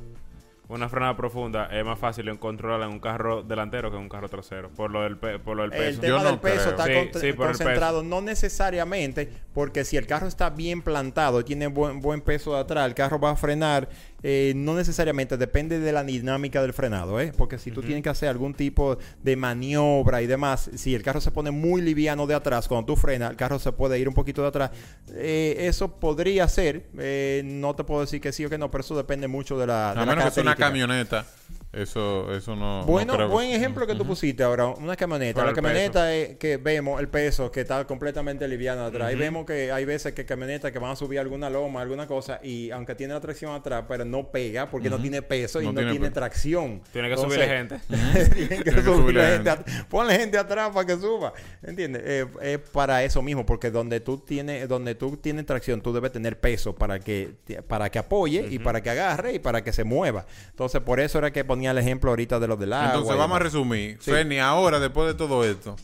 Una 0.70 0.88
frenada 0.88 1.16
profunda 1.16 1.66
es 1.66 1.84
más 1.84 2.00
fácil 2.00 2.40
controlarla 2.40 2.86
en 2.86 2.94
un 2.94 3.00
carro 3.00 3.44
delantero 3.44 3.92
que 3.92 3.98
en 3.98 4.04
un 4.04 4.10
carro 4.10 4.30
trasero, 4.30 4.70
por 4.70 4.90
lo 4.92 5.02
del, 5.04 5.18
pe- 5.18 5.38
por 5.38 5.58
lo 5.58 5.64
del 5.64 5.74
El 5.74 5.80
peso. 5.90 6.02
tema 6.02 6.18
Yo 6.18 6.24
no 6.24 6.30
del 6.32 6.40
peso 6.40 6.56
creo. 6.56 6.70
está 6.72 6.86
Sí, 6.86 6.94
con- 7.12 7.22
sí, 7.22 7.34
por 7.34 7.46
el 7.48 7.52
concentrado 7.52 8.02
no 8.02 8.22
necesariamente 8.22 9.30
porque 9.54 9.84
si 9.84 9.98
el 9.98 10.08
carro 10.08 10.26
está 10.28 10.50
bien 10.50 10.82
plantado, 10.82 11.44
tiene 11.44 11.68
buen, 11.68 12.00
buen 12.00 12.22
peso 12.22 12.54
de 12.54 12.62
atrás, 12.62 12.88
el 12.88 12.96
carro 12.96 13.20
va 13.20 13.32
a 13.32 13.36
frenar 13.36 13.90
eh, 14.24 14.54
no 14.56 14.76
necesariamente 14.76 15.38
depende 15.38 15.80
de 15.80 15.92
la 15.92 16.04
dinámica 16.04 16.62
del 16.62 16.74
frenado, 16.74 17.20
¿eh? 17.20 17.34
Porque 17.38 17.60
si 17.60 17.72
tú 17.72 17.82
tienes 17.82 18.04
que 18.04 18.10
hacer 18.10 18.30
algún 18.30 18.54
tipo 18.54 18.98
de 19.22 19.36
maniobra 19.36 20.22
y 20.22 20.28
demás, 20.28 20.70
si 20.76 20.96
el 20.96 21.04
carro 21.04 21.20
se 21.20 21.32
pone 21.32 21.52
muy 21.52 21.82
liviano 21.82 22.26
de 22.26 22.34
atrás, 22.34 22.68
cuando 22.70 22.86
tú 22.86 22.96
frenas, 22.96 23.32
el 23.32 23.38
carro 23.38 23.60
se 23.60 23.74
puede 23.74 24.00
ir 24.00 24.08
un 24.08 24.14
poquito 24.14 24.42
de 24.42 24.48
atrás. 24.48 24.72
Eh, 25.16 25.56
eso 25.60 26.00
podría 26.00 26.48
ser, 26.48 26.88
eh, 26.98 27.42
no 27.46 27.76
te 27.76 27.84
puedo 27.84 28.02
decir 28.02 28.22
que 28.22 28.32
sí 28.32 28.46
o 28.46 28.50
que 28.50 28.58
no, 28.58 28.72
pero 28.72 28.84
eso 28.84 28.96
depende 28.96 29.28
mucho 29.28 29.60
de 29.60 29.68
la, 29.68 29.94
de 29.94 30.00
A 30.02 30.06
la 30.06 30.16
menos 30.16 30.26
que 30.26 30.32
sea 30.32 30.44
una 30.44 30.56
camioneta. 30.56 31.26
Eso, 31.74 32.32
eso 32.36 32.56
no. 32.56 32.82
no 32.82 32.86
Bueno, 32.86 33.18
que- 33.18 33.26
buen 33.26 33.50
ejemplo 33.50 33.88
que 33.88 33.96
tú 33.96 34.06
pusiste 34.06 34.44
ahora, 34.44 34.68
una 34.68 34.96
camioneta. 34.96 35.44
La 35.44 35.54
camioneta 35.54 36.14
es 36.14 36.38
que 36.38 36.58
vemos 36.58 37.02
el 37.02 37.08
peso 37.08 37.52
que 37.52 37.62
está 37.62 37.86
completamente 37.86 38.48
liviano 38.48 38.86
atrás. 38.86 39.12
Y 39.12 39.16
vemos 39.16 39.46
que 39.46 39.72
hay 39.72 39.84
veces 39.84 40.14
que 40.14 40.24
camionetas 40.24 40.72
que 40.72 40.78
van 40.78 40.92
a 40.92 40.96
subir 40.96 41.20
alguna 41.20 41.50
loma, 41.50 41.82
alguna 41.82 42.06
cosa, 42.06 42.40
y 42.44 42.70
aunque 42.70 42.94
tiene 42.94 43.16
la 43.16 43.20
tracción 43.22 43.56
atrás, 43.56 43.86
pero 43.88 44.06
no 44.06 44.30
pega 44.30 44.70
porque 44.70 44.88
no 44.90 45.02
tiene 45.02 45.24
peso 45.24 45.62
y 45.62 45.66
No 45.66 45.74
no, 45.74 45.90
tiene 45.90 46.12
tracción. 46.12 46.82
Tiene 46.92 47.08
que 47.08 47.16
Entonces, 47.16 47.40
subirle 47.40 47.58
gente. 47.58 47.80
que 48.30 48.46
Tiene 48.46 48.64
que 48.64 48.72
subirle 48.72 48.84
subirle 48.84 49.28
gente. 49.32 49.52
Ponle 49.90 50.16
gente 50.16 50.38
atrás 50.38 50.70
para 50.72 50.86
que 50.86 50.96
suba. 50.98 51.34
¿Entiendes? 51.64 52.04
Eh, 52.06 52.28
es 52.42 52.60
para 52.70 53.04
eso 53.04 53.24
mismo, 53.24 53.48
porque 53.48 53.72
donde 53.72 54.00
tú 54.00 54.20
tienes, 54.20 54.68
donde 54.70 54.94
tú 54.94 55.18
tienes 55.18 55.48
tracción, 55.48 55.82
tú 55.82 55.92
debes 55.92 56.12
tener 56.12 56.40
peso 56.40 56.76
para 56.76 57.00
que, 57.00 57.34
para 57.68 57.90
que 57.90 57.98
apoye 57.98 58.48
y 58.52 58.60
para 58.60 58.82
que 58.82 58.92
agarre 58.92 59.34
y 59.34 59.40
para 59.40 59.64
que 59.64 59.74
se 59.74 59.84
mueva. 59.84 60.28
Entonces, 60.52 60.80
por 60.82 61.00
eso 61.00 61.18
era 61.18 61.32
que 61.32 61.44
ponía 61.44 61.63
el 61.72 61.78
ejemplo 61.78 62.10
ahorita 62.12 62.40
de 62.40 62.48
los 62.48 62.60
del 62.60 62.74
agua. 62.74 62.88
Entonces 62.94 63.18
vamos 63.18 63.36
a 63.36 63.40
resumir. 63.40 63.98
Sí. 64.02 64.12
Ferni, 64.12 64.40
ahora, 64.40 64.80
después 64.80 65.08
de 65.08 65.14
todo 65.14 65.44
esto, 65.44 65.76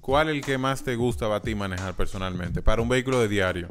¿cuál 0.00 0.28
es 0.28 0.34
el 0.36 0.44
que 0.44 0.58
más 0.58 0.82
te 0.84 0.96
gusta 0.96 1.34
a 1.34 1.40
ti 1.42 1.54
manejar 1.54 1.94
personalmente? 1.94 2.62
Para 2.62 2.82
un 2.82 2.88
vehículo 2.88 3.20
de 3.20 3.28
diario. 3.28 3.68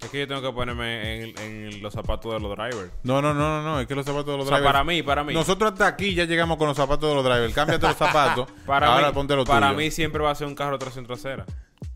Es 0.00 0.10
que 0.10 0.20
yo 0.20 0.28
tengo 0.28 0.40
que 0.40 0.52
ponerme 0.52 1.22
en, 1.24 1.38
en 1.38 1.82
los 1.82 1.92
zapatos 1.92 2.32
de 2.32 2.38
los 2.40 2.56
drivers. 2.56 2.90
No, 3.02 3.20
no, 3.20 3.34
no, 3.34 3.60
no, 3.60 3.62
no. 3.62 3.80
Es 3.80 3.86
que 3.88 3.94
los 3.96 4.06
zapatos 4.06 4.26
de 4.26 4.36
los 4.38 4.46
O 4.46 4.48
sea, 4.48 4.58
drivers. 4.58 4.72
para 4.72 4.84
mí, 4.84 5.02
para 5.02 5.24
mí. 5.24 5.34
Nosotros 5.34 5.72
hasta 5.72 5.86
aquí 5.88 6.14
ya 6.14 6.24
llegamos 6.24 6.56
con 6.56 6.68
los 6.68 6.76
zapatos 6.76 7.08
de 7.08 7.14
los 7.16 7.24
drivers. 7.24 7.52
Cámbiate 7.52 7.86
los 7.88 7.96
zapatos. 7.98 8.48
Para 8.64 8.86
ahora 8.94 9.08
mí, 9.08 9.14
ponte 9.14 9.34
los 9.34 9.44
para 9.46 9.68
tuyos. 9.70 9.76
mí 9.82 9.90
siempre 9.90 10.22
va 10.22 10.30
a 10.30 10.34
ser 10.36 10.46
un 10.46 10.54
carro 10.54 10.78
tracción 10.78 11.04
trasera. 11.04 11.44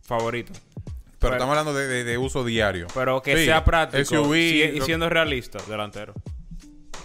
Favorito. 0.02 0.52
Pero 1.20 1.34
estamos 1.34 1.56
hablando 1.56 1.72
de, 1.78 1.86
de- 1.86 2.02
de 2.04 2.18
uso 2.18 2.44
diario. 2.44 2.88
Pero 2.92 3.22
que 3.22 3.36
Sí, 3.36 3.44
sea 3.44 3.64
práctico. 3.64 4.04
SUV. 4.04 4.34
si- 4.34 4.62
y 4.62 4.80
siendo 4.80 5.08
realista, 5.08 5.60
delantero. 5.68 6.12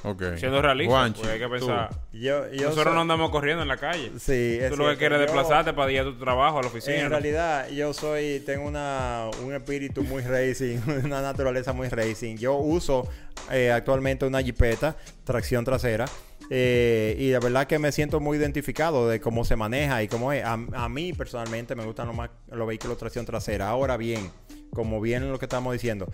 Ok. 0.03 0.23
Siendo 0.37 0.61
realista, 0.61 1.11
pues 1.15 1.27
hay 1.27 1.39
que 1.39 1.47
pensar. 1.49 1.89
Yo, 2.13 2.47
yo 2.51 2.63
Nosotros 2.65 2.83
soy- 2.85 2.93
no 2.93 3.01
andamos 3.01 3.29
corriendo 3.31 3.61
en 3.63 3.67
la 3.67 3.77
calle. 3.77 4.11
Sí, 4.19 4.59
Tú 4.69 4.77
lo 4.77 4.89
que 4.89 4.97
quieres 4.97 5.19
es 5.19 5.27
Yo- 5.27 5.33
desplazarte 5.33 5.73
para 5.73 5.91
ir 5.91 5.99
a 6.01 6.03
tu 6.03 6.13
trabajo, 6.17 6.59
a 6.59 6.61
la 6.61 6.67
oficina. 6.67 6.95
En 6.97 7.03
¿no? 7.03 7.09
realidad, 7.09 7.69
yo 7.69 7.93
soy, 7.93 8.41
tengo 8.45 8.67
una, 8.67 9.29
un 9.43 9.53
espíritu 9.53 10.03
muy 10.03 10.21
racing, 10.21 10.77
una 11.05 11.21
naturaleza 11.21 11.73
muy 11.73 11.89
racing. 11.89 12.37
Yo 12.37 12.55
uso 12.55 13.07
eh, 13.51 13.71
actualmente 13.71 14.25
una 14.25 14.41
jipeta, 14.41 14.95
tracción 15.23 15.65
trasera. 15.65 16.05
eh, 16.49 17.15
y 17.19 17.31
la 17.31 17.39
verdad 17.39 17.67
que 17.67 17.77
me 17.79 17.91
siento 17.91 18.19
muy 18.19 18.37
identificado 18.37 19.09
de 19.09 19.19
cómo 19.19 19.43
se 19.43 19.55
maneja 19.55 20.01
y 20.03 20.07
cómo 20.07 20.31
es. 20.31 20.43
A, 20.45 20.53
a 20.53 20.89
mí 20.89 21.11
personalmente 21.13 21.75
me 21.75 21.83
gustan 21.83 22.07
los, 22.07 22.15
más, 22.15 22.29
los 22.51 22.67
vehículos 22.67 22.97
tracción 22.97 23.25
trasera. 23.25 23.67
Ahora 23.67 23.97
bien, 23.97 24.29
como 24.71 25.01
bien 25.01 25.29
lo 25.29 25.39
que 25.39 25.45
estamos 25.45 25.73
diciendo, 25.73 26.07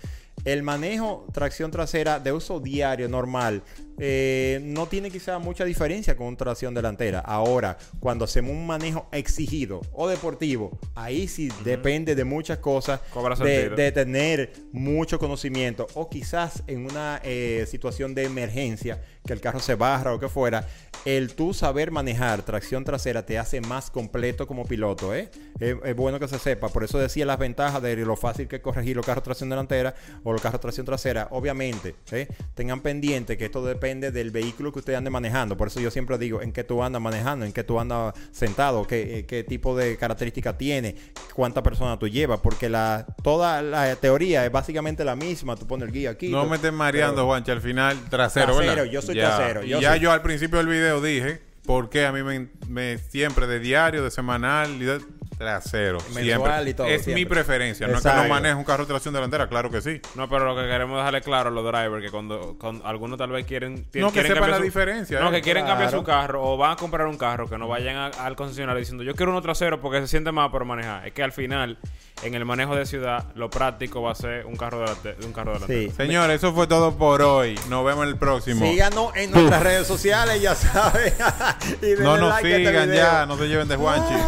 el 0.45 0.63
manejo 0.63 1.25
tracción 1.33 1.71
trasera 1.71 2.19
de 2.19 2.31
uso 2.31 2.59
diario 2.59 3.07
normal 3.07 3.63
eh, 3.99 4.59
no 4.63 4.87
tiene 4.87 5.11
quizá 5.11 5.37
mucha 5.37 5.65
diferencia 5.65 6.17
con 6.17 6.35
tracción 6.35 6.73
delantera. 6.73 7.19
Ahora, 7.19 7.77
cuando 7.99 8.25
hacemos 8.25 8.51
un 8.51 8.65
manejo 8.65 9.07
exigido 9.11 9.81
o 9.93 10.07
deportivo, 10.07 10.77
ahí 10.95 11.27
sí 11.27 11.49
depende 11.63 12.15
de 12.15 12.23
muchas 12.23 12.57
cosas, 12.57 13.01
de, 13.39 13.69
de 13.69 13.91
tener 13.91 14.53
mucho 14.71 15.19
conocimiento 15.19 15.87
o 15.93 16.09
quizás 16.09 16.63
en 16.67 16.85
una 16.85 17.21
eh, 17.23 17.65
situación 17.69 18.15
de 18.15 18.23
emergencia, 18.23 19.01
que 19.25 19.33
el 19.33 19.41
carro 19.41 19.59
se 19.59 19.75
barra 19.75 20.13
o 20.13 20.19
que 20.19 20.27
fuera, 20.27 20.67
el 21.05 21.33
tú 21.35 21.53
saber 21.53 21.91
manejar 21.91 22.43
tracción 22.43 22.83
trasera 22.83 23.25
te 23.25 23.37
hace 23.37 23.61
más 23.61 23.91
completo 23.91 24.47
como 24.47 24.65
piloto, 24.65 25.13
¿eh? 25.13 25.29
Es, 25.59 25.75
es 25.83 25.95
bueno 25.95 26.19
que 26.19 26.27
se 26.27 26.39
sepa. 26.39 26.69
Por 26.69 26.83
eso 26.83 26.97
decía 26.97 27.25
las 27.25 27.37
ventajas 27.37 27.81
de 27.81 27.95
lo 27.97 28.15
fácil 28.15 28.47
que 28.47 28.57
es 28.57 28.61
corregir 28.61 28.95
los 28.95 29.05
carros 29.05 29.23
tracción 29.23 29.49
delantera 29.49 29.95
o 30.23 30.31
los 30.33 30.41
carros 30.41 30.59
tracción 30.61 30.85
trasera. 30.85 31.27
Obviamente, 31.31 31.95
¿eh? 32.11 32.27
tengan 32.55 32.81
pendiente 32.81 33.37
que 33.37 33.45
esto 33.45 33.63
depende 33.65 34.11
del 34.11 34.31
vehículo 34.31 34.71
que 34.71 34.79
usted 34.79 34.93
ande 34.93 35.09
manejando. 35.09 35.57
Por 35.57 35.67
eso 35.67 35.79
yo 35.79 35.91
siempre 35.91 36.17
digo 36.17 36.41
en 36.41 36.51
qué 36.51 36.63
tú 36.63 36.83
andas 36.83 37.01
manejando, 37.01 37.45
en 37.45 37.51
qué 37.53 37.63
tú 37.63 37.79
andas 37.79 38.13
sentado, 38.31 38.85
qué, 38.87 39.19
eh, 39.19 39.25
qué 39.25 39.43
tipo 39.43 39.75
de 39.75 39.97
características 39.97 40.57
tiene, 40.57 40.95
cuántas 41.33 41.63
personas 41.63 41.99
tú 41.99 42.07
llevas, 42.07 42.39
porque 42.39 42.69
la, 42.69 43.05
toda 43.23 43.61
la 43.61 43.95
teoría 43.95 44.45
es 44.45 44.51
básicamente 44.51 45.03
la 45.05 45.15
misma. 45.15 45.55
Tú 45.55 45.67
pones 45.67 45.87
el 45.87 45.93
guía 45.93 46.11
aquí. 46.11 46.29
No 46.29 46.43
tú- 46.43 46.49
me 46.49 46.55
estés 46.57 46.73
mareando, 46.73 47.15
pero- 47.15 47.25
Juanchi, 47.27 47.51
al 47.51 47.61
final 47.61 47.97
trasero, 48.09 48.53
Trasero, 48.55 48.75
¿verdad? 48.75 48.91
yo 48.91 49.01
soy 49.01 49.15
Ya. 49.15 49.35
trasero, 49.35 49.63
yo 49.63 49.79
ya 49.81 49.91
soy- 49.91 49.99
yo 49.99 50.11
al 50.11 50.21
principio 50.21 50.57
del 50.57 50.67
video 50.67 51.01
dije 51.01 51.41
por 51.65 51.89
qué 51.89 52.05
a 52.05 52.11
mí 52.11 52.23
me, 52.23 52.49
me- 52.67 52.97
siempre 52.97 53.47
de 53.47 53.59
diario, 53.59 54.03
de 54.03 54.11
semanal 54.11 54.69
y 54.81 54.85
de 54.85 54.99
trasero. 55.37 55.97
Mensual 56.13 56.23
siempre. 56.23 56.69
y 56.69 56.73
todo, 56.73 56.87
Es 56.87 57.03
siempre. 57.03 57.13
mi 57.15 57.25
preferencia. 57.25 57.87
No 57.87 57.97
es 57.97 58.03
que 58.03 58.09
no 58.13 58.27
manejo 58.27 58.57
un 58.59 58.63
carro 58.65 58.83
de 58.85 58.89
tracción 58.89 59.13
delantera, 59.13 59.47
claro 59.47 59.69
que 59.69 59.81
sí. 59.81 60.01
No, 60.15 60.29
pero 60.29 60.45
lo 60.45 60.55
que 60.55 60.67
queremos 60.67 60.97
dejarle 60.97 61.21
claro 61.21 61.49
a 61.49 61.51
los 61.51 61.63
drivers 61.65 62.03
que 62.03 62.11
cuando, 62.11 62.55
cuando 62.59 62.85
algunos 62.85 63.17
tal 63.17 63.31
vez 63.31 63.45
quieren, 63.45 63.75
No, 63.75 64.07
que 64.07 64.13
quieren 64.13 64.13
sepan 64.13 64.35
cambiar 64.35 64.49
la 64.51 64.57
su- 64.57 64.63
diferencia, 64.63 65.19
No, 65.19 65.29
eh. 65.29 65.31
que 65.33 65.41
quieren 65.41 65.65
cambiar 65.65 65.91
su 65.91 66.03
carro 66.03 66.43
o 66.43 66.57
van 66.57 66.71
a 66.71 66.75
comprar 66.75 67.07
un 67.07 67.17
carro 67.17 67.49
que 67.49 67.57
no 67.57 67.67
vayan 67.67 67.95
a- 67.95 68.07
al 68.07 68.35
concesionario 68.35 68.79
diciendo 68.79 69.03
yo 69.03 69.15
quiero 69.15 69.31
uno 69.31 69.41
trasero 69.41 69.79
porque 69.81 69.99
se 70.01 70.07
siente 70.07 70.31
más 70.31 70.49
para 70.51 70.65
manejar. 70.65 71.07
Es 71.07 71.13
que 71.13 71.23
al 71.23 71.31
final 71.31 71.77
en 72.21 72.35
el 72.35 72.45
manejo 72.45 72.75
de 72.75 72.85
ciudad 72.85 73.25
lo 73.35 73.49
práctico 73.49 74.01
va 74.01 74.11
a 74.11 74.15
ser 74.15 74.45
un 74.45 74.55
carro 74.55 74.79
delante, 74.79 75.15
un 75.25 75.33
carro 75.33 75.53
delantero. 75.53 75.89
Sí. 75.91 75.95
Señores, 75.95 76.37
eso 76.37 76.53
fue 76.53 76.67
todo 76.67 76.97
por 76.97 77.21
hoy. 77.21 77.59
Nos 77.69 77.85
vemos 77.85 78.03
en 78.03 78.09
el 78.09 78.17
próximo. 78.17 78.65
Síganos 78.65 79.15
en 79.15 79.31
nuestras 79.31 79.63
redes 79.63 79.87
sociales, 79.87 80.41
ya 80.41 80.55
saben. 80.55 81.13
y 81.81 81.85
denle 81.87 82.03
no 82.03 82.17
nos 82.17 82.29
like 82.29 82.53
a 82.53 82.57
este 82.57 82.69
sigan 82.69 82.89
video. 82.89 83.03
ya, 83.03 83.25
no 83.25 83.37
se 83.37 83.47
lleven 83.47 83.67
de 83.67 83.75
Juanchi. 83.75 84.13